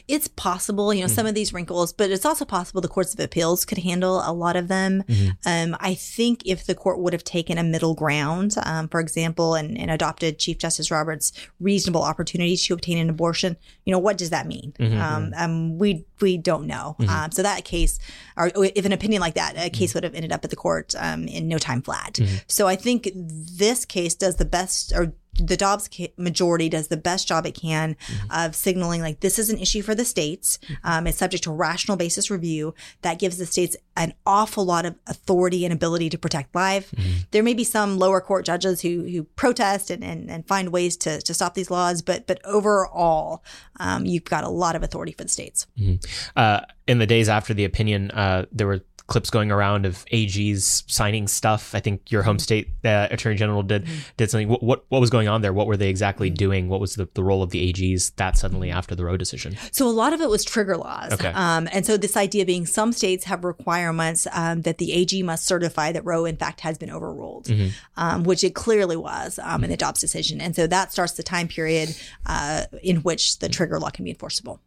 [0.08, 1.16] It's possible, you know, mm-hmm.
[1.16, 4.32] some of these wrinkles, but it's also possible the courts of appeals could handle a
[4.32, 5.04] lot of them.
[5.04, 5.30] Mm-hmm.
[5.46, 9.56] Um, I think if the court would have taken a middle ground, um, for example,
[9.56, 14.18] and, and, adopted Chief Justice Roberts' reasonable opportunities to obtain an abortion, you know, what
[14.18, 14.74] does that mean?
[14.80, 15.02] Mm-hmm.
[15.02, 15.42] Um, mm-hmm.
[15.42, 16.96] um we we don't know.
[17.00, 17.10] Mm-hmm.
[17.10, 18.00] Um, so that case,
[18.36, 19.98] or if an opinion like that, a case mm-hmm.
[19.98, 22.20] would have ended up at the court um, in no time flat.
[22.48, 27.28] So I think this case does the best or the Dobbs majority does the best
[27.28, 28.32] job it can mm-hmm.
[28.32, 30.58] of signaling like this is an issue for the states.
[30.64, 30.74] Mm-hmm.
[30.84, 32.74] Um, it's subject to rational basis review.
[33.02, 36.92] That gives the states an awful lot of authority and ability to protect life.
[36.92, 37.12] Mm-hmm.
[37.32, 40.98] There may be some lower court judges who who protest and, and, and find ways
[40.98, 43.44] to, to stop these laws, but but overall,
[43.80, 45.68] um, you've got a lot of authority for the states.
[45.80, 45.96] Mm-hmm.
[46.36, 50.84] Uh, in the days after the opinion, uh, there were clips going around of AGs
[50.92, 51.74] signing stuff.
[51.74, 53.96] I think your home state uh, attorney general did Mm-hmm.
[54.18, 54.50] did something.
[54.50, 55.54] What, what what was going on there?
[55.54, 56.68] What were they exactly doing?
[56.68, 59.56] What was the, the role of the AGs that suddenly after the Roe decision?
[59.72, 61.14] So a lot of it was trigger laws.
[61.14, 61.30] Okay.
[61.34, 65.46] Um, and so this idea being some states have requirements um, that the AG must
[65.46, 67.68] certify that Roe in fact has been overruled, Mm-hmm.
[67.96, 70.42] um, which it clearly was um, in the Dobbs decision.
[70.42, 71.96] And so that starts the time period
[72.26, 74.60] uh, in which the trigger law can be enforceable.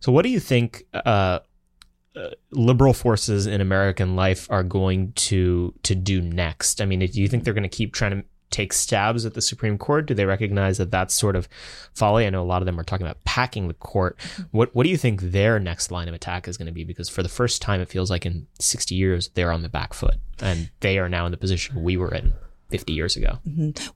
[0.00, 1.38] So, what do you think uh,
[2.50, 6.80] liberal forces in American life are going to to do next?
[6.80, 9.42] I mean, do you think they're going to keep trying to take stabs at the
[9.42, 10.06] Supreme Court?
[10.06, 11.48] Do they recognize that that's sort of
[11.92, 12.24] folly?
[12.26, 14.16] I know a lot of them are talking about packing the court.
[14.52, 16.84] What What do you think their next line of attack is going to be?
[16.84, 19.92] Because for the first time, it feels like in sixty years they're on the back
[19.92, 22.32] foot, and they are now in the position we were in
[22.70, 23.38] fifty years ago.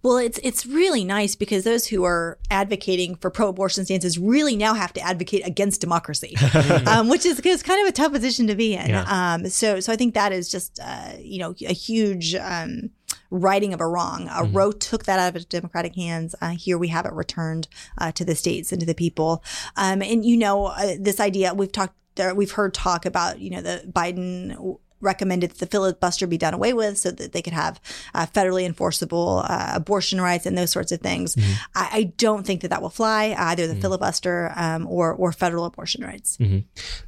[0.03, 4.75] Well, it's it's really nice because those who are advocating for pro-abortion stances really now
[4.75, 6.37] have to advocate against democracy,
[6.87, 8.91] um, which is, is kind of a tough position to be in.
[8.91, 9.05] Yeah.
[9.09, 12.35] Um, so so I think that is just uh, you know a huge.
[12.35, 12.91] Um,
[13.31, 14.29] righting of a wrong.
[14.29, 16.35] Uh, Roe took that out of Democratic hands.
[16.41, 19.43] Uh, here we have it returned uh, to the states and to the people.
[19.77, 23.51] Um, and you know, uh, this idea we've talked there, we've heard talk about, you
[23.51, 27.53] know, the Biden recommended that the filibuster be done away with so that they could
[27.53, 27.81] have
[28.15, 31.37] uh, federally enforceable uh, abortion rights and those sorts of things.
[31.75, 35.65] I, I don't think that that will fly either the filibuster um, or or federal
[35.65, 36.37] abortion rights.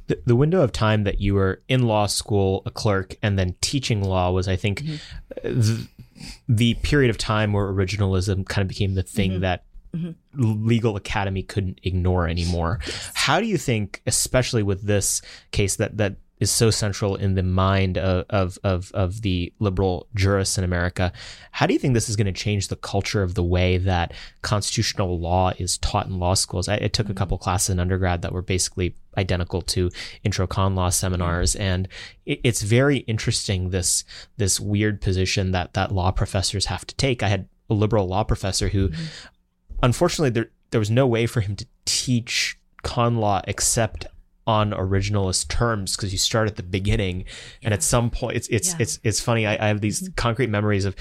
[0.07, 3.55] the, the window of time that you were in law school, a clerk, and then
[3.61, 4.83] teaching law was, I think,
[5.43, 5.87] the,
[6.47, 9.65] the period of time where originalism kind of became the thing that
[10.35, 12.79] legal academy couldn't ignore anymore.
[13.13, 15.21] How do you think, especially with this
[15.51, 20.07] case that that is so central in the mind of, of, of, of the liberal
[20.15, 21.13] jurists in America.
[21.51, 24.13] How do you think this is going to change the culture of the way that
[24.41, 26.67] constitutional law is taught in law schools?
[26.67, 27.17] I, I took a mm-hmm.
[27.19, 29.91] couple classes in undergrad that were basically identical to
[30.23, 31.87] intro con law seminars, and
[32.25, 34.03] it, it's very interesting this
[34.37, 37.21] this weird position that that law professors have to take.
[37.21, 39.03] I had a liberal law professor who, mm-hmm.
[39.83, 44.07] unfortunately, there there was no way for him to teach con law except
[44.51, 47.23] on originalist terms because you start at the beginning
[47.63, 48.77] and at some point it's it's Yeah.
[48.79, 50.13] it's it's funny I, I have these mm-hmm.
[50.15, 50.93] concrete memories of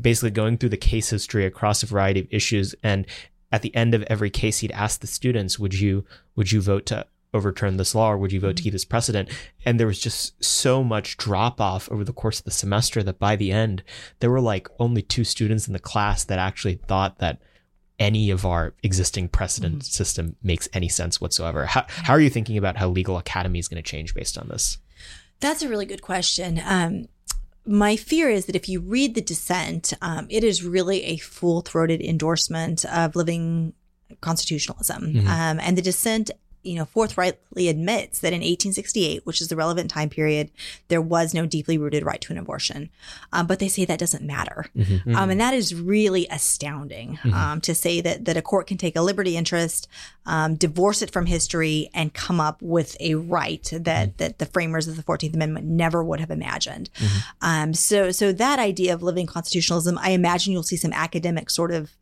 [0.00, 3.06] basically going through the case history across a variety of issues and
[3.52, 6.04] at the end of every case he'd ask the students would you
[6.36, 8.64] would you vote to overturn this law or would you vote to mm-hmm.
[8.64, 9.28] keep this precedent?
[9.66, 13.18] And there was just so much drop off over the course of the semester that
[13.18, 13.82] by the end
[14.20, 17.38] there were like only two students in the class that actually thought that
[17.98, 21.66] any of our existing precedent system makes any sense whatsoever.
[21.66, 24.48] How, how are you thinking about how legal academy is going to change based on
[24.48, 24.78] this?
[25.40, 26.60] That's a really good question.
[26.64, 27.06] Um,
[27.66, 31.62] my fear is that if you read the dissent, um, it is really a full
[31.62, 33.72] throated endorsement of living
[34.20, 35.26] constitutionalism.
[35.26, 36.30] Um, and the dissent,
[36.66, 40.50] you know, forthrightly admits that in 1868, which is the relevant time period,
[40.88, 42.90] there was no deeply rooted right to an abortion.
[43.32, 44.66] Um, but they say that doesn't matter.
[45.16, 48.96] Um, and that is really astounding um, to say that, that a court can take
[48.96, 49.88] a liberty interest,
[50.26, 54.88] um, divorce it from history, and come up with a right that, that the framers
[54.88, 56.90] of the 14th Amendment never would have imagined.
[57.40, 61.70] Um, so, so that idea of living constitutionalism, I imagine you'll see some academic sort
[61.70, 61.96] of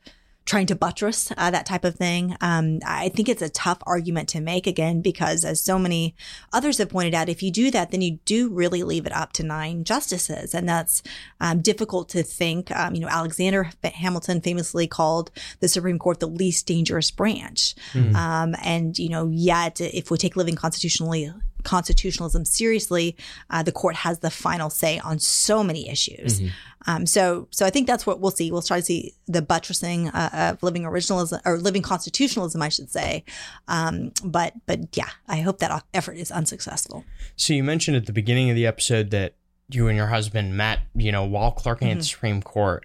[0.44, 2.36] trying to buttress uh, that type of thing.
[2.40, 6.14] Um, I think it's a tough argument to make again because, as so many
[6.52, 9.32] others have pointed out, if you do that, then you do really leave it up
[9.34, 11.02] to nine justices, and that's
[11.40, 12.70] um, difficult to think.
[12.70, 15.30] Um, you know, Alexander Hamilton famously called
[15.60, 17.74] the Supreme Court the least dangerous branch,
[18.14, 21.32] um, and you know, yet if we take living constitutionally
[21.64, 23.16] constitutionalism seriously,
[23.50, 26.40] uh, the court has the final say on so many issues.
[26.86, 28.52] Um, so, so I think that's what we'll see.
[28.52, 32.90] We'll try to see the buttressing uh, of living originalism or living constitutionalism, I should
[32.90, 33.24] say.
[33.68, 37.04] Um, but, but yeah, I hope that effort is unsuccessful.
[37.36, 39.36] So you mentioned at the beginning of the episode that
[39.70, 42.84] you and your husband met, you know, while clerking at the Supreme Court.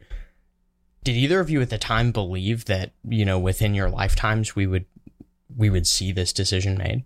[1.03, 4.67] Did either of you at the time believe that, you know, within your lifetimes we
[4.67, 4.85] would
[5.55, 7.03] we would see this decision made?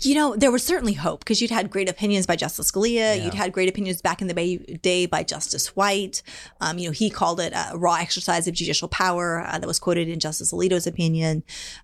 [0.00, 3.22] You know, there was certainly hope because you'd had great opinions by Justice Scalia.
[3.22, 6.22] You'd had great opinions back in the day by Justice White.
[6.60, 9.78] Um, you know, he called it a raw exercise of judicial power uh, that was
[9.78, 11.42] quoted in Justice Alito's opinion.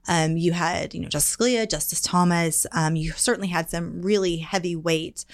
[0.09, 2.67] Um, you had, you know, Justice Scalia, Justice Thomas.
[2.73, 5.25] Um, you certainly had some really heavyweight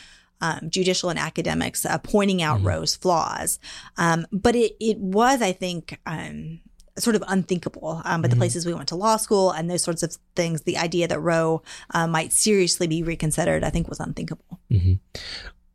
[0.40, 3.58] um, judicial and academics uh, pointing out Roe's flaws.
[3.96, 6.60] Um, but it, it was, I think, um,
[7.00, 8.02] sort of unthinkable.
[8.04, 10.76] Um, but the places we went to law school and those sorts of things, the
[10.78, 11.62] idea that Roe
[11.94, 14.60] uh, might seriously be reconsidered, I think was unthinkable.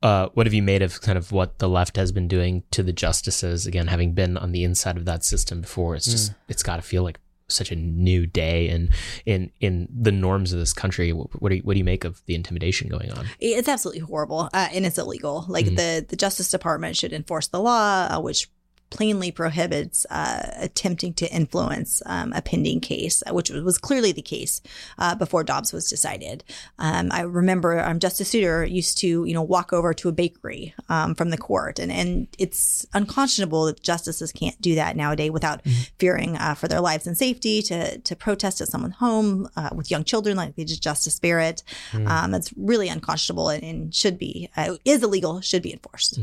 [0.03, 2.83] Uh, what have you made of kind of what the left has been doing to
[2.83, 3.65] the justices?
[3.65, 6.81] Again, having been on the inside of that system before, it's just it's got to
[6.83, 8.89] feel like such a new day and
[9.25, 11.11] in in the norms of this country.
[11.11, 13.25] What do you, what do you make of the intimidation going on?
[13.39, 15.45] It's absolutely horrible uh, and it's illegal.
[15.47, 15.75] Like Mhm.
[15.77, 18.49] the the Justice Department should enforce the law, uh, which
[18.95, 24.61] plainly prohibits uh, attempting to influence um, a pending case, which was clearly the case
[24.97, 26.45] uh, before Dobbs was decided.
[26.79, 30.73] Um, I remember um, Justice Souter used to, you know, walk over to a bakery
[30.87, 35.59] um, from the court, and and it's unconscionable that justices can't do that nowadays without
[35.99, 39.91] fearing uh, for their lives and safety to to protest at someone's home uh, with
[39.91, 41.63] young children, like they just Justice Barrett.
[41.93, 46.17] Um, it's really unconscionable and, and should be uh, is illegal, should be enforced.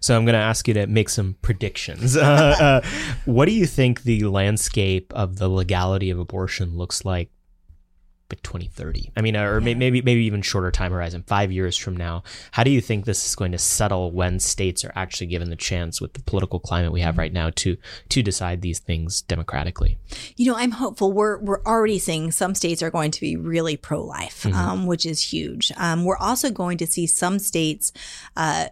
[0.00, 2.16] So I'm going to ask you to make some predictions.
[2.30, 2.88] Uh, uh,
[3.24, 7.30] what do you think the landscape of the legality of abortion looks like
[8.36, 9.12] 2030?
[9.16, 9.74] I mean, or Yeah.
[9.74, 12.22] maybe maybe even shorter time horizon, five years from now.
[12.52, 15.56] How do you think this is going to settle when states are actually given the
[15.56, 17.76] chance, with the political climate we have right now, to
[18.10, 19.98] to decide these things democratically?
[20.36, 21.12] You know, I'm hopeful.
[21.12, 25.04] We're we're already seeing some states are going to be really pro life, um, which
[25.06, 25.72] is huge.
[25.76, 27.92] Um, we're also going to see some states.
[28.36, 28.66] Uh,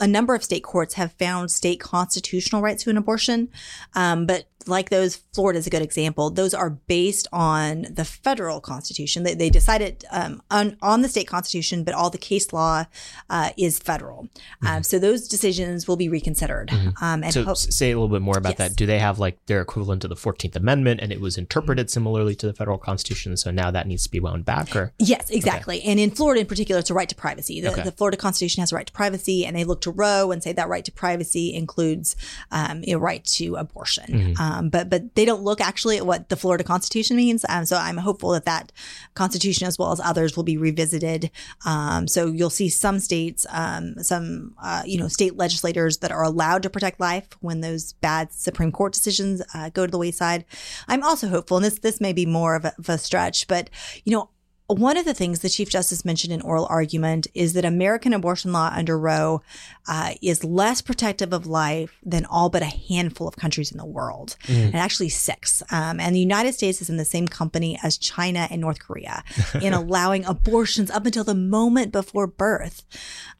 [0.00, 3.48] a number of state courts have found state constitutional rights to an abortion,
[3.94, 6.30] um, but like those, Florida is a good example.
[6.30, 9.22] Those are based on the federal constitution.
[9.22, 12.84] They, they decided um, on on the state constitution, but all the case law
[13.30, 14.28] uh, is federal.
[14.66, 16.70] Um, so those decisions will be reconsidered.
[17.00, 18.58] Um, and So s- say a little bit more about Yes.
[18.70, 18.76] that.
[18.76, 22.34] Do they have like their equivalent to the Fourteenth Amendment, and it was interpreted similarly
[22.36, 25.82] to the federal constitution, so now that needs to be wound back, or Yes, exactly.
[25.82, 27.60] And in Florida in particular, it's a right to privacy.
[27.60, 27.82] The, Okay.
[27.82, 30.52] the Florida Constitution has a right to privacy, and they look to Roe and say
[30.52, 32.16] that right to privacy includes
[32.50, 34.34] um, a right to abortion.
[34.50, 37.44] Um, but but they don't look actually at what the Florida Constitution means.
[37.48, 38.72] Um, so I'm hopeful that that
[39.14, 41.30] Constitution, as well as others, will be revisited.
[41.64, 46.24] Um, so you'll see some states, um, some uh, you know state legislators that are
[46.24, 50.44] allowed to protect life when those bad Supreme Court decisions uh, go to the wayside.
[50.88, 53.70] I'm also hopeful, and this this may be more of a, of a stretch, but
[54.04, 54.30] you know
[54.78, 58.52] one of the things the Chief Justice mentioned in oral argument is that American abortion
[58.52, 59.42] law under Roe
[59.88, 63.84] uh, is less protective of life than all but a handful of countries in the
[63.84, 65.62] world, and actually six.
[65.70, 69.24] Um, and the United States is in the same company as China and North Korea
[69.62, 72.84] in allowing abortions up until the moment before birth.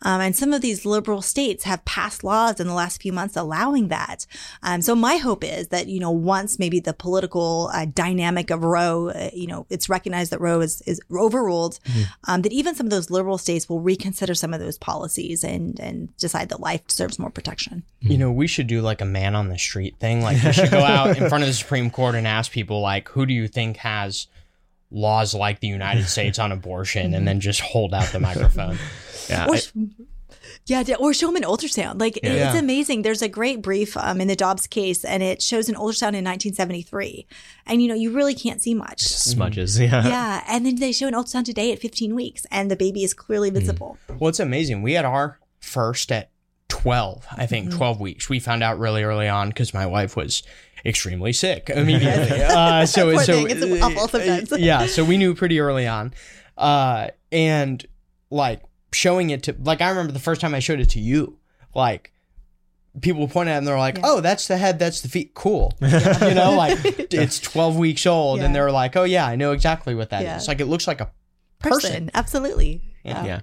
[0.03, 3.37] Um, and some of these liberal states have passed laws in the last few months
[3.37, 4.27] allowing that.
[4.63, 8.65] Um, so my hope is that you know once maybe the political uh, dynamic of
[8.65, 12.03] Roe, uh, you know, it's recognized that Roe is is overruled, mm-hmm.
[12.29, 15.79] um, that even some of those liberal states will reconsider some of those policies and
[15.79, 17.83] and decide that life deserves more protection.
[18.01, 18.21] You mm-hmm.
[18.21, 20.23] know, we should do like a man on the street thing.
[20.23, 23.09] Like we should go out in front of the Supreme Court and ask people like,
[23.11, 24.27] who do you think has
[24.91, 27.25] laws like the United States on abortion, and mm-hmm.
[27.27, 28.79] then just hold out the microphone.
[29.29, 29.73] yeah, Or, I- sh-
[30.71, 32.01] yeah, or show them an ultrasound.
[32.01, 32.51] Like Yeah.
[32.51, 33.03] it's amazing.
[33.03, 36.25] There's a great brief um, in the Dobbs case, and it shows an ultrasound in
[36.25, 37.27] 1973,
[37.67, 39.01] and you know you really can't see much.
[39.03, 39.79] smudges.
[39.79, 40.07] Yeah.
[40.07, 43.13] Yeah, and then they show an ultrasound today at 15 weeks, and the baby is
[43.15, 43.99] clearly visible.
[44.19, 44.83] Well, it's amazing.
[44.83, 46.31] We had our first at
[46.69, 48.29] 12, I think, 12 weeks.
[48.29, 50.43] We found out really early on because my wife was
[50.87, 52.43] extremely sick immediately.
[52.43, 53.51] uh, so, Poor so thing.
[53.51, 54.53] It's awful sometimes.
[54.59, 56.15] yeah, so we knew pretty early on.
[56.57, 57.85] Uh, and
[58.31, 58.63] like
[58.93, 61.39] showing it to, like, I remember the first time I showed it to you,
[61.75, 62.13] like,
[63.01, 64.03] people point at it and they're like, Yeah.
[64.05, 65.33] oh, that's the head, that's the feet.
[65.35, 65.73] Cool.
[65.81, 66.79] you know, like,
[67.13, 68.41] it's 12 weeks old.
[68.41, 68.47] Yeah.
[68.47, 70.45] And they're like, oh, yeah, I know exactly what that is.
[70.47, 70.51] Yeah.
[70.51, 71.11] Like, it looks like a
[71.61, 72.11] Person, person.
[72.15, 72.83] absolutely.
[73.05, 73.25] Yeah.
[73.25, 73.41] yeah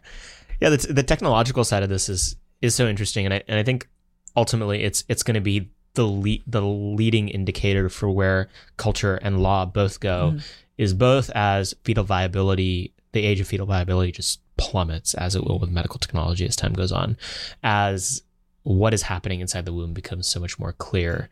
[0.60, 3.64] yeah the, the technological side of this is is so interesting and i, and I
[3.64, 3.88] think
[4.36, 9.42] ultimately it's it's going to be the le- the leading indicator for where culture and
[9.44, 10.44] law both go Mhm.
[10.80, 15.60] is both as fetal viability the age of fetal viability just plummets as it will
[15.60, 17.18] with medical technology as time goes on.
[17.64, 18.24] As
[18.68, 21.30] what is happening inside the womb becomes so much more clear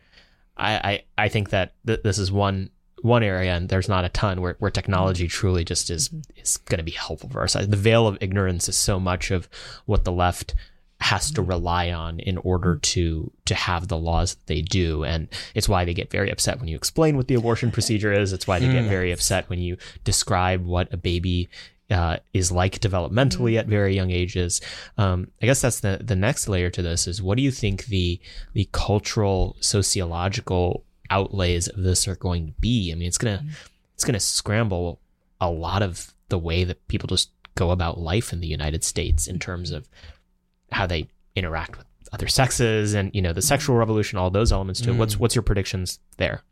[0.55, 2.69] i i, I think that th- this is one
[3.01, 5.37] one area and there's not a ton where, where technology mm-hmm.
[5.37, 6.21] truly just is mm-hmm.
[6.41, 7.53] is going to be helpful for us.
[7.53, 9.49] the veil of ignorance is so much of
[9.85, 10.55] what the left
[11.01, 11.51] has to mm-hmm.
[11.51, 15.83] rely on in order to to have the laws that they do and it's why
[15.83, 18.31] they get very upset when you explain what the abortion procedure is.
[18.33, 18.89] It's why they get Mm.
[18.89, 21.49] very upset when you describe what a baby
[21.89, 24.61] uh, is like developmentally at very young ages.
[24.97, 27.85] Um, I guess that's the the next layer to this is what do you think
[27.85, 28.19] the
[28.53, 32.91] the cultural sociological outlays of this are going to be?
[32.91, 33.43] I mean, it's gonna
[33.93, 34.99] it's gonna scramble
[35.39, 39.27] a lot of the way that people just go about life in the United States
[39.27, 39.87] in terms of
[40.71, 44.81] how they interact with other sexes and you know the sexual revolution, all those elements
[44.81, 44.93] to it.
[44.97, 46.43] What's what's your predictions there?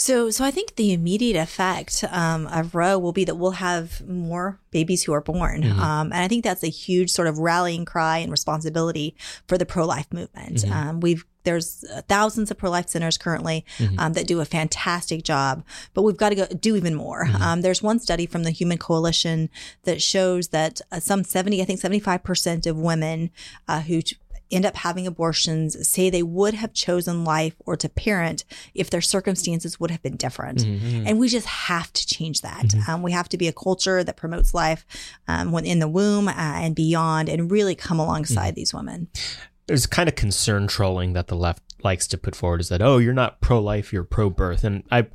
[0.00, 4.00] So, so I think the immediate effect um, of Roe will be that we'll have
[4.08, 5.78] more babies who are born, Mhm.
[5.78, 9.14] um, and I think that's a huge sort of rallying cry and responsibility
[9.46, 10.56] for the pro-life movement.
[10.64, 10.70] Mhm.
[10.72, 13.64] Um, we've there's uh, thousands of pro-life centers currently
[13.96, 17.30] um, that do a fantastic job, but we've got to go do even more.
[17.40, 19.48] Um, there's one study from the Human Coalition
[19.84, 23.30] that shows that uh, some 70, I think 75% of women
[23.66, 24.16] uh, who t-
[24.50, 28.44] end up having abortions say they would have chosen life or to parent
[28.74, 30.64] if their circumstances would have been different.
[31.06, 32.74] And we just have to change that.
[32.88, 34.84] Um, we have to be a culture that promotes life
[35.28, 39.08] um, when in the womb uh, and beyond and really come alongside these women.
[39.66, 42.98] There's kind of concern trolling that the left likes to put forward is that, oh,
[42.98, 44.64] you're not pro life, you're pro birth.
[44.64, 45.06] And I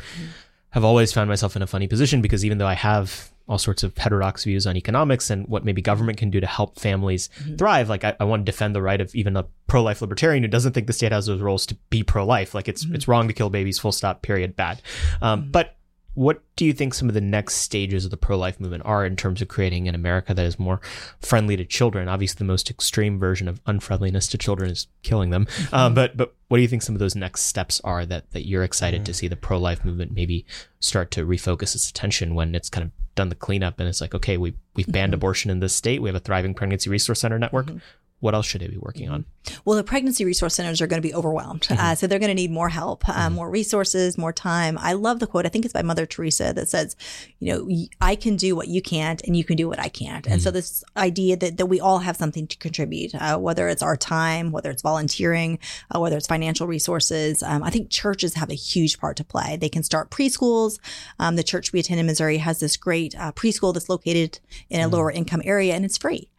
[0.70, 3.84] have always found myself in a funny position because even though I have all sorts
[3.84, 7.90] of heterodox views on economics and what maybe government can do to help families thrive.
[7.90, 10.74] Like I, I want to defend the right of even a pro-life libertarian who doesn't
[10.74, 12.56] think the state has those roles to be pro-life.
[12.56, 13.80] Like it's it's wrong to kill babies.
[13.80, 14.22] Full stop.
[14.22, 14.56] Period.
[14.56, 14.82] Bad.
[15.22, 15.78] Um, But
[16.16, 19.18] what do you think some of the next stages of the pro-life movement are in
[19.18, 20.80] terms of creating an America that is more
[21.20, 22.08] friendly to children?
[22.08, 25.46] Obviously, the most extreme version of unfriendliness to children is killing them.
[25.74, 28.48] Um, but but what do you think some of those next steps are that that
[28.48, 30.46] you're excited to see the pro-life movement maybe
[30.80, 34.14] start to refocus its attention when it's kind of done the cleanup and it's like
[34.14, 35.16] okay we we've banned mm-hmm.
[35.16, 36.02] abortion in this state.
[36.02, 37.78] We have a thriving pregnancy resource center network mm-hmm.
[38.26, 39.24] What else should they be working on
[39.66, 41.68] Well, the pregnancy resource centers are going to be overwhelmed.
[41.70, 44.78] Uh, so they're going to need more help, uh, more resources, more time.
[44.80, 45.46] I love the quote.
[45.46, 46.96] I think it's by Mother Teresa that says,
[47.40, 47.70] you know,
[48.02, 50.26] I can do what you can't and you can do what I can't.
[50.26, 53.84] And so this idea that, that we all have something to contribute, uh, whether it's
[53.84, 55.60] our time, whether it's volunteering,
[55.94, 57.44] uh, whether it's financial resources.
[57.44, 59.58] Um, I think churches have a huge part to play.
[59.58, 60.80] They can start preschools.
[61.20, 64.82] Um, the church we attend in Missouri has this great uh, preschool that's located in
[64.82, 66.30] a lower income area and it's free.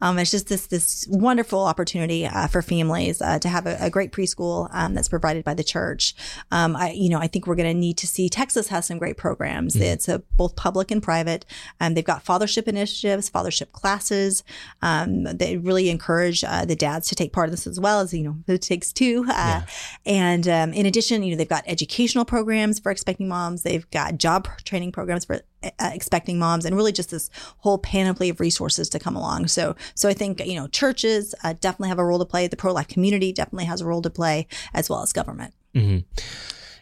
[0.00, 3.90] Um, it's just this this wonderful opportunity uh, for families uh, to have a, a
[3.90, 6.14] great preschool um, that's provided by the church.
[6.50, 8.98] Um, I you know I think we're going to need to see Texas has some
[8.98, 9.76] great programs.
[9.76, 11.44] It's a, both public and private.
[11.80, 14.42] Um, they've got fathership initiatives, fathership classes.
[14.82, 18.12] Um, they really encourage uh, the dads to take part in this as well as
[18.12, 19.24] you know it takes two.
[19.28, 19.62] Uh,
[20.06, 23.62] And um, in addition, you know they've got educational programs for expecting moms.
[23.62, 28.28] They've got job training programs for uh, expecting moms and really just this whole panoply
[28.28, 29.48] of resources to come along.
[29.48, 32.46] So, so I think, you know, churches uh, definitely have a role to play.
[32.46, 35.54] The pro-life community definitely has a role to play as well as government.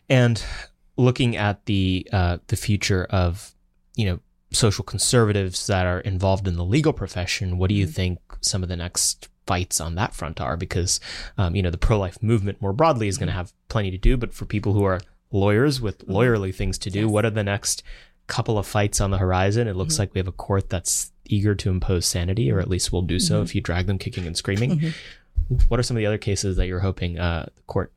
[0.09, 0.43] and
[0.97, 3.55] looking at the uh, the future of
[3.97, 4.21] you know
[4.53, 8.69] social conservatives that are involved in the legal profession, what do you think some of
[8.69, 10.57] the next fights on that front are?
[10.57, 11.01] Because
[11.39, 13.99] um, you know the pro life movement more broadly is going to have plenty to
[13.99, 15.01] do, but for people who are
[15.33, 17.83] lawyers with lawyerly things to do, what are the next
[18.31, 19.69] couple of fights on the horizon?
[19.69, 22.93] It looks like we have a court that's eager to impose sanity, or at least
[22.93, 24.95] will do so if you drag them kicking and screaming.
[25.69, 27.93] What are some of the other cases that you're hoping uh, the court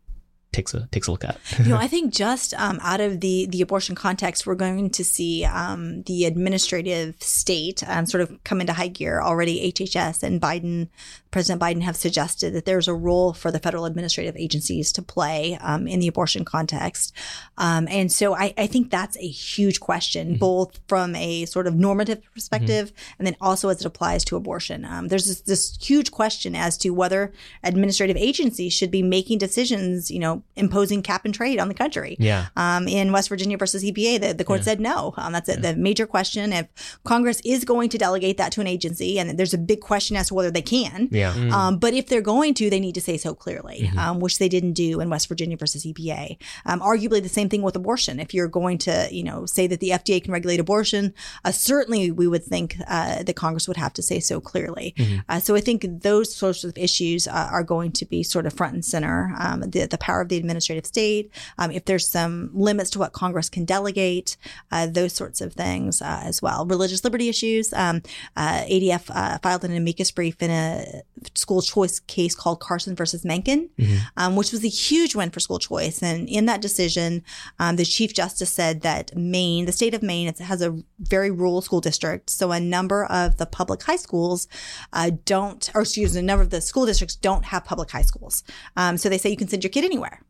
[0.52, 1.40] takes a takes a look at?
[1.60, 5.04] you know, I think just um, out of the the abortion context, we're going to
[5.04, 9.72] see um, the administrative state um, sort of come into high gear already.
[9.72, 10.90] HHS and Biden,
[11.34, 15.58] President Biden, have suggested that there's a role for the federal administrative agencies to play
[15.60, 17.14] um, in the abortion context,
[17.58, 21.76] um, and so I, I think that's a huge question, both from a sort of
[21.76, 24.86] normative perspective and then also as it applies to abortion.
[24.86, 30.12] Um, there's this, this huge question as to whether administrative agencies should be making decisions,
[30.12, 32.16] you know, imposing cap and trade on the country.
[32.20, 32.48] Yeah.
[32.56, 35.14] Um, in West Virginia versus EPA, the, the court said no.
[35.18, 36.54] Um, that's a, the major question.
[36.54, 36.68] If
[37.04, 40.28] Congress is going to delegate that to an agency, and there's a big question as
[40.28, 41.10] to whether they can.
[41.12, 41.23] Yeah.
[41.32, 44.50] Um, but if they're going to, they need to say so clearly, um, which they
[44.50, 46.38] didn't do in West Virginia versus EPA.
[46.66, 48.20] Um, arguably, the same thing with abortion.
[48.20, 51.14] If you're going to, you know, say that the FDA can regulate abortion,
[51.46, 54.96] uh, certainly we would think uh, that Congress would have to say so clearly.
[55.30, 58.54] Uh, so I think those sorts of issues uh, are going to be sort of
[58.54, 59.34] front and center.
[59.38, 63.14] Um, the, the power of the administrative state, um, if there's some limits to what
[63.14, 64.38] Congress can delegate,
[64.72, 66.66] uh, those sorts of things uh, as well.
[66.66, 67.74] Religious liberty issues.
[67.74, 68.02] Um,
[68.36, 71.04] uh, ADF uh, filed an amicus brief in a
[71.36, 73.70] school choice case called Carson versus Makin,
[74.18, 76.02] um, which was a huge win for school choice.
[76.02, 77.24] And in that decision,
[77.60, 81.32] um, the chief justice said that Maine, the state of Maine, it has a very
[81.32, 84.48] rural school district, so a number of the public high schools
[84.92, 88.02] uh, don't, or excuse me, a number of the school districts don't have public high
[88.02, 88.44] schools.
[88.76, 90.22] Um, so they say you can send your kid anywhere.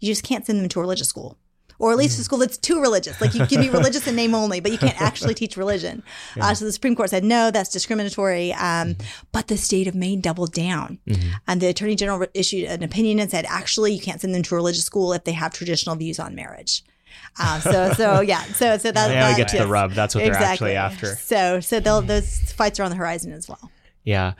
[0.00, 1.36] You just can't send them to a religious school.
[1.80, 3.20] Or at least a school that's too religious.
[3.22, 6.02] Like you can be religious in name only, but you can't actually teach religion.
[6.38, 8.52] Uh, so the Supreme Court said, no, that's discriminatory.
[8.52, 8.96] Um,
[9.32, 10.98] But the state of Maine doubled down.
[11.48, 14.54] And the Attorney General issued an opinion and said, actually, you can't send them to
[14.54, 16.84] a religious school if they have traditional views on marriage.
[17.38, 19.92] Uh, so, so yeah, so so that, Now that- get to the rub.
[19.92, 20.76] That's what they're Exactly.
[20.76, 21.16] actually after.
[21.16, 23.70] So, so they'll, those fights are on the horizon as well.
[24.04, 24.34] Yeah.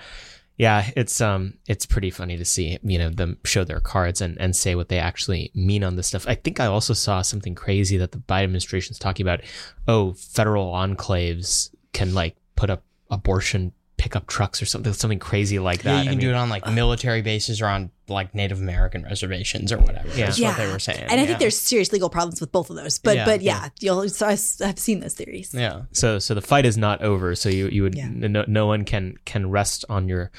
[0.61, 4.39] Yeah, it's um it's pretty funny to see, you know, them show their cards and,
[4.39, 6.27] and say what they actually mean on this stuff.
[6.29, 9.41] I think I also saw something crazy that the Biden administration's talking about,
[9.89, 15.83] oh, federal enclaves can like put up abortion pickup trucks or something something crazy like
[15.83, 15.91] that.
[15.91, 19.03] Yeah, you I can do it on like military bases or on like Native American
[19.03, 20.09] reservations or whatever.
[20.09, 20.25] Yeah.
[20.25, 21.03] That's what they were saying.
[21.03, 21.27] And I yeah.
[21.27, 22.99] think there's serious legal problems with both of those.
[22.99, 24.31] But Yeah, but yeah, you'll so I,
[24.67, 25.53] have seen those theories.
[25.53, 25.83] yeah.
[25.93, 27.35] So so the fight is not over.
[27.35, 28.09] So you you would Yeah.
[28.11, 30.31] no, no one can can rest on your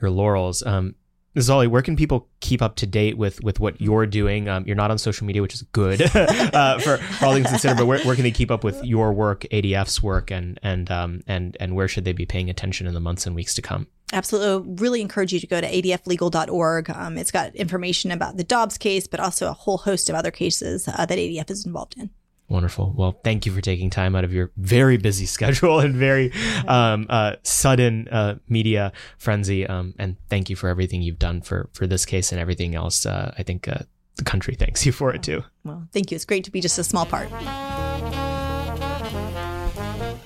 [0.00, 0.62] your laurels.
[0.64, 0.94] Um,
[1.36, 4.48] Zolly, where can people keep up to date with with what you're doing?
[4.48, 7.76] Um, you're not on social media, which is good uh, for, all things considered.
[7.76, 11.22] But where, where can they keep up with your work, ADF's work, and and um
[11.28, 13.86] and and where should they be paying attention in the months and weeks to come?
[14.12, 14.72] Absolutely.
[14.72, 16.90] I Really encourage you to go to adflegal.org.
[16.90, 20.32] Um, it's got information about the Dobbs case, but also a whole host of other
[20.32, 22.10] cases uh, that ADF is involved in.
[22.50, 22.92] Wonderful.
[22.96, 26.32] Well, thank you for taking time out of your very busy schedule and very
[26.66, 29.66] um, uh, sudden uh, media frenzy.
[29.66, 33.06] Um, and thank you for everything you've done for for this case and everything else.
[33.06, 33.78] Uh, I think uh,
[34.16, 35.44] the country thanks you for it too.
[35.64, 36.16] Well, thank you.
[36.16, 37.30] It's great to be just a small part.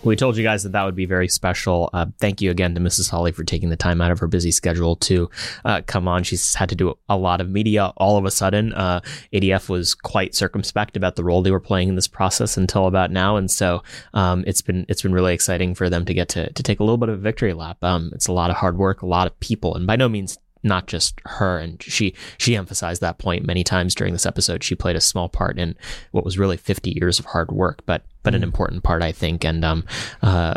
[0.04, 1.88] We told you guys that that would be very special.
[1.92, 3.10] Uh, thank you again to Mrs.
[3.10, 5.30] Hawley for taking the time out of her busy schedule to
[5.64, 6.22] uh, come on.
[6.22, 8.72] She's had to do a lot of media all of a sudden.
[8.74, 9.00] Uh,
[9.32, 13.10] ADF was quite circumspect about the role they were playing in this process until about
[13.10, 13.82] now, and so
[14.12, 16.84] um, it's been it's been really exciting for them to get to to take a
[16.84, 17.82] little bit of a victory lap.
[17.82, 20.38] Um, it's a lot of hard work, a lot of people, and by no means
[20.64, 24.64] not just her and she she emphasized that point many times during this episode.
[24.64, 25.76] She played a small part in
[26.12, 29.44] what was really 50 years of hard work but but an important part i think.
[29.44, 29.84] And um
[30.22, 30.54] uh uh,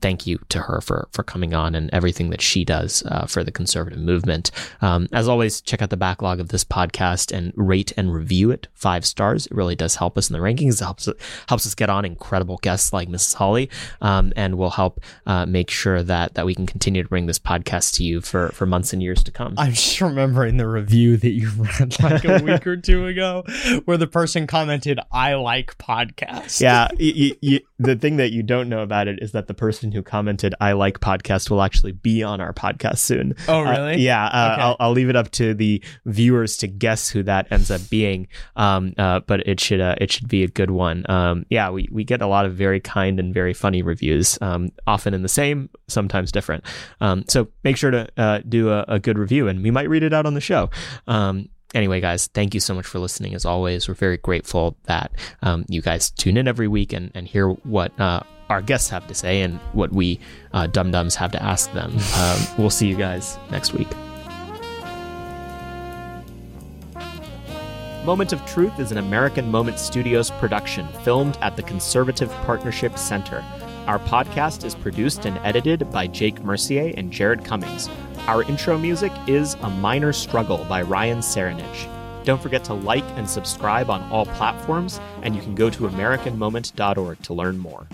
[0.00, 3.42] thank you to her for for coming on and everything that she does uh, for
[3.44, 4.50] the conservative movement.
[4.80, 8.68] Um, as always, check out the backlog of this podcast and rate and review it
[8.74, 9.46] five stars.
[9.46, 10.80] It really does help us in the rankings.
[10.80, 11.08] It helps
[11.48, 13.34] helps us get on incredible guests like Mrs.
[13.34, 17.26] Hawley, um, and will help uh, make sure that that we can continue to bring
[17.26, 19.54] this podcast to you for for months and years to come.
[19.58, 23.44] I'm just remembering the review that you read like a week or two ago
[23.84, 26.60] where the person commented, I like podcasts.
[26.60, 29.54] yeah, y- y- y- the thing that you don't know about it is that the
[29.54, 33.34] person who commented "I like podcast" will actually be on our podcast soon.
[33.46, 33.96] Oh, Uh, really?
[34.02, 34.62] yeah, uh, Okay.
[34.62, 38.28] I'll, I'll leave it up to the viewers to guess who that ends up being.
[38.56, 41.04] Um, uh, but it should uh, it should be a good one.
[41.08, 44.70] Um, yeah, we we get a lot of very kind and very funny reviews, um,
[44.86, 46.64] often in the same, sometimes different.
[47.00, 50.02] Um, so make sure to uh, do a, a good review, and we might read
[50.02, 50.70] it out on the show.
[51.74, 53.34] Anyway, guys, thank you so much for listening.
[53.34, 55.12] As always, we're very grateful that
[55.42, 59.06] um, you guys tune in every week and, and hear what uh, our guests have
[59.08, 60.18] to say and what we
[60.54, 61.94] uh, dum dums have to ask them.
[62.18, 63.88] Um, we'll see you guys next week.
[68.04, 73.44] Moment of Truth is an American Moment Studios production filmed at the Conservative Partnership Center.
[73.88, 77.88] Our podcast is produced and edited by Jake Mercier and Jared Cummings.
[78.26, 81.88] Our intro music is A Minor Struggle by Ryan Serenich.
[82.22, 87.22] Don't forget to like and subscribe on all platforms, and you can go to AmericanMoment.org
[87.22, 87.88] to learn more.